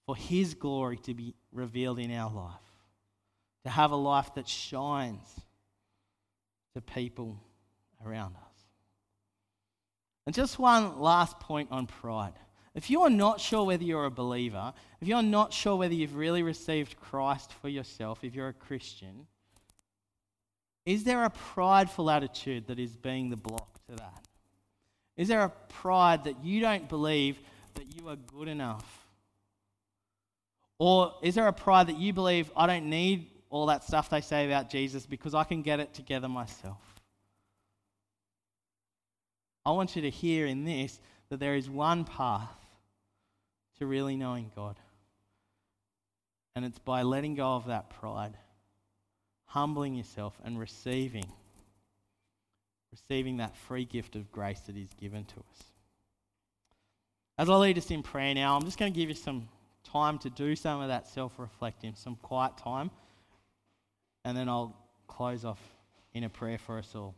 for 0.05 0.13
His 0.13 0.53
glory 0.53 0.97
to 0.97 1.13
be 1.13 1.33
revealed 1.53 1.97
in 1.97 2.11
our 2.11 2.29
life, 2.29 2.59
to 3.63 3.69
have 3.69 3.91
a 3.91 3.95
life 3.95 4.33
that 4.35 4.49
shines 4.49 5.39
to 6.74 6.82
people 6.82 7.41
around 8.05 8.36
us. 8.36 8.65
And 10.26 10.36
just 10.36 10.59
one 10.59 10.99
last 10.99 11.39
point 11.39 11.70
on 11.72 11.88
pride. 11.88 12.34
If 12.76 12.89
you're 12.89 13.09
not 13.09 13.41
sure 13.41 13.65
whether 13.65 13.84
you're 13.84 14.05
a 14.05 14.11
believer, 14.11 14.74
if 15.01 15.07
you're 15.07 15.24
not 15.24 15.51
sure 15.53 15.76
whether 15.76 15.93
you've 15.93 16.15
really 16.15 16.43
received 16.43 16.99
Christ 16.99 17.51
for 17.51 17.67
yourself, 17.67 18.24
if 18.24 18.36
you're 18.36 18.49
a 18.49 18.53
Christian, 18.53 19.26
is 20.86 21.03
there 21.03 21.24
a 21.24 21.30
prideful 21.30 22.09
attitude 22.09 22.67
that 22.67 22.80
is 22.80 22.95
being 22.95 23.30
the 23.30 23.36
block 23.36 23.80
to 23.89 23.95
that? 23.95 24.28
Is 25.17 25.28
there 25.28 25.43
a 25.43 25.49
pride 25.49 26.24
that 26.26 26.43
you 26.43 26.61
don't 26.61 26.88
believe 26.88 27.39
that 27.74 27.95
you 27.95 28.07
are 28.07 28.15
good 28.15 28.47
enough 28.47 29.07
Or 30.80 31.15
is 31.22 31.36
there 31.36 31.47
a 31.47 31.53
pride 31.53 31.88
that 31.88 31.97
you 31.97 32.13
believe 32.13 32.49
I 32.55 32.65
don't 32.65 32.89
need 32.89 33.28
all 33.50 33.68
that 33.68 33.84
stuff 33.84 34.10
they 34.10 34.22
say 34.22 34.45
about 34.45 34.70
Jesus 34.70 35.06
because 35.06 35.34
I 35.34 35.43
can 35.43 35.62
get 35.62 35.80
it 35.80 35.93
together 35.93 36.28
myself? 36.28 36.78
I 39.66 39.72
want 39.72 39.95
you 39.95 40.02
to 40.04 40.10
hear 40.10 40.45
in 40.45 40.66
this 40.66 41.00
that 41.30 41.39
there 41.39 41.56
is 41.56 41.70
one 41.70 42.04
path 42.06 42.50
to 43.78 43.86
really 43.86 44.16
knowing 44.16 44.52
God. 44.56 44.78
And 46.56 46.66
it's 46.66 46.80
by 46.80 47.04
letting 47.04 47.36
go 47.36 47.56
of 47.56 47.68
that 47.68 47.89
pride, 47.89 48.38
humbling 49.45 49.95
yourself, 49.95 50.38
and 50.43 50.60
receiving. 50.60 51.26
Receiving 52.91 53.38
that 53.38 53.56
free 53.56 53.86
gift 53.86 54.16
of 54.16 54.32
grace 54.32 54.60
that 54.62 54.76
is 54.76 54.93
given 54.95 55.24
to 55.26 55.36
us. 55.36 55.64
As 57.38 57.50
I 57.50 57.56
lead 57.56 57.78
us 57.78 57.91
in 57.91 58.04
prayer 58.04 58.34
now, 58.34 58.56
I'm 58.56 58.64
just 58.64 58.78
going 58.78 58.91
to 58.91 59.00
give 59.00 59.10
you 59.10 59.16
some 59.16 59.47
time 59.84 60.18
to 60.20 60.30
do 60.30 60.56
some 60.56 60.82
of 60.82 60.89
that 60.89 61.08
self 61.08 61.38
reflecting, 61.38 61.93
some 61.95 62.16
quiet 62.18 62.58
time, 62.58 62.91
and 64.30 64.38
then 64.38 64.47
I'll 64.47 64.75
close 65.07 65.43
off 65.43 65.59
in 66.13 66.23
a 66.23 66.30
prayer 66.30 66.59
for 66.59 66.77
us 66.77 66.93
all. 66.93 67.15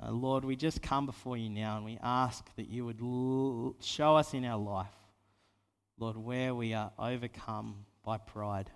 Uh, 0.00 0.12
Lord, 0.12 0.44
we 0.44 0.54
just 0.54 0.80
come 0.80 1.06
before 1.06 1.36
you 1.36 1.50
now 1.50 1.74
and 1.76 1.84
we 1.84 1.98
ask 2.00 2.44
that 2.54 2.68
you 2.68 2.84
would 2.84 3.00
l- 3.02 3.74
show 3.80 4.14
us 4.14 4.32
in 4.32 4.44
our 4.44 4.58
life, 4.58 4.94
Lord, 5.98 6.16
where 6.16 6.54
we 6.54 6.72
are 6.72 6.92
overcome 7.00 7.84
by 8.04 8.18
pride. 8.18 8.70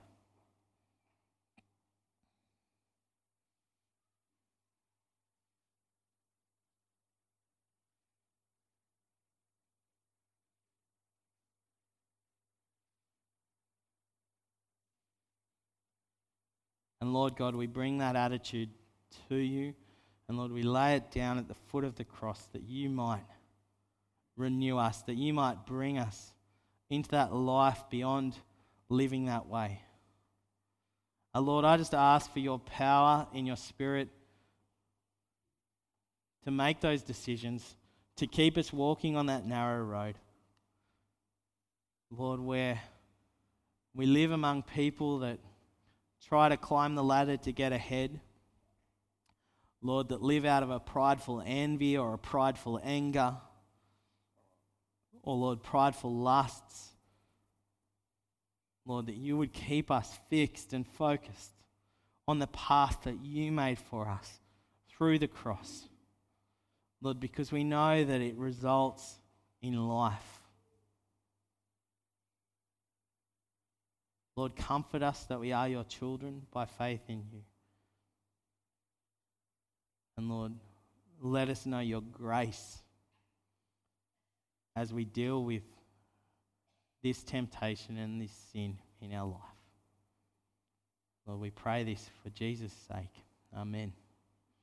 And 17.01 17.12
Lord 17.12 17.36
God, 17.36 17.55
we 17.55 17.66
bring 17.66 17.99
that 17.99 18.16
attitude 18.16 18.70
to 19.28 19.36
you. 19.36 19.74
And 20.28 20.38
Lord, 20.38 20.51
we 20.51 20.62
lay 20.62 20.97
it 20.97 21.11
down 21.11 21.38
at 21.38 21.49
the 21.49 21.55
foot 21.68 21.84
of 21.84 21.94
the 21.97 22.05
cross 22.05 22.42
that 22.53 22.62
you 22.62 22.88
might 22.88 23.24
renew 24.36 24.76
us, 24.76 25.03
that 25.03 25.16
you 25.16 25.32
might 25.32 25.66
bring 25.66 25.99
us 25.99 26.32
into 26.90 27.11
that 27.11 27.34
life 27.34 27.84
beyond 27.90 28.36
living 28.88 29.26
that 29.26 29.47
way. 29.47 29.80
Uh, 31.34 31.40
Lord, 31.40 31.64
I 31.64 31.76
just 31.76 31.94
ask 31.94 32.32
for 32.32 32.38
your 32.38 32.59
power 32.59 33.26
in 33.32 33.47
your 33.47 33.57
spirit 33.57 34.09
to 36.44 36.51
make 36.51 36.80
those 36.80 37.03
decisions, 37.03 37.76
to 38.16 38.26
keep 38.26 38.57
us 38.57 38.72
walking 38.72 39.16
on 39.16 39.26
that 39.26 39.44
narrow 39.44 39.82
road. 39.82 40.16
Lord, 42.11 42.40
where 42.40 42.80
we 43.94 44.07
live 44.07 44.30
among 44.30 44.62
people 44.62 45.20
that 45.20 45.38
try 46.24 46.48
to 46.48 46.56
climb 46.56 46.94
the 46.94 47.04
ladder 47.04 47.36
to 47.38 47.52
get 47.52 47.72
ahead. 47.72 48.20
Lord, 49.82 50.08
that 50.08 50.22
live 50.22 50.44
out 50.44 50.62
of 50.62 50.70
a 50.70 50.80
prideful 50.80 51.42
envy 51.44 51.96
or 51.96 52.14
a 52.14 52.18
prideful 52.18 52.80
anger, 52.82 53.36
or 55.22 55.36
Lord, 55.36 55.62
prideful 55.62 56.14
lusts. 56.14 56.92
Lord, 58.84 59.06
that 59.06 59.16
you 59.16 59.36
would 59.36 59.52
keep 59.52 59.90
us 59.90 60.18
fixed 60.30 60.72
and 60.72 60.86
focused 60.86 61.52
on 62.28 62.38
the 62.38 62.46
path 62.46 62.98
that 63.04 63.24
you 63.24 63.52
made 63.52 63.78
for 63.78 64.08
us 64.08 64.40
through 64.88 65.18
the 65.18 65.28
cross. 65.28 65.88
Lord, 67.00 67.20
because 67.20 67.52
we 67.52 67.64
know 67.64 68.04
that 68.04 68.20
it 68.20 68.36
results 68.36 69.18
in 69.60 69.74
life. 69.76 70.36
Lord, 74.37 74.55
comfort 74.55 75.03
us 75.03 75.24
that 75.24 75.41
we 75.41 75.53
are 75.53 75.68
your 75.68 75.84
children 75.84 76.43
by 76.53 76.66
faith 76.66 77.01
in 77.09 77.24
you. 77.32 77.43
And 80.18 80.28
Lord, 80.28 80.53
let 81.20 81.49
us 81.49 81.64
know 81.64 81.80
your 81.80 82.03
grace 82.03 82.78
as 84.74 84.93
we 84.93 85.05
deal 85.05 85.43
with 85.43 85.62
this 87.03 87.22
temptation 87.22 87.97
and 87.97 88.20
this 88.20 88.32
sin 88.53 88.78
in 89.01 89.14
our 89.14 89.26
life. 89.26 89.41
Lord, 91.26 91.41
we 91.41 91.51
pray 91.51 91.84
this 91.84 92.09
for 92.22 92.30
Jesus' 92.30 92.74
sake. 92.89 93.22
Amen. 93.57 93.93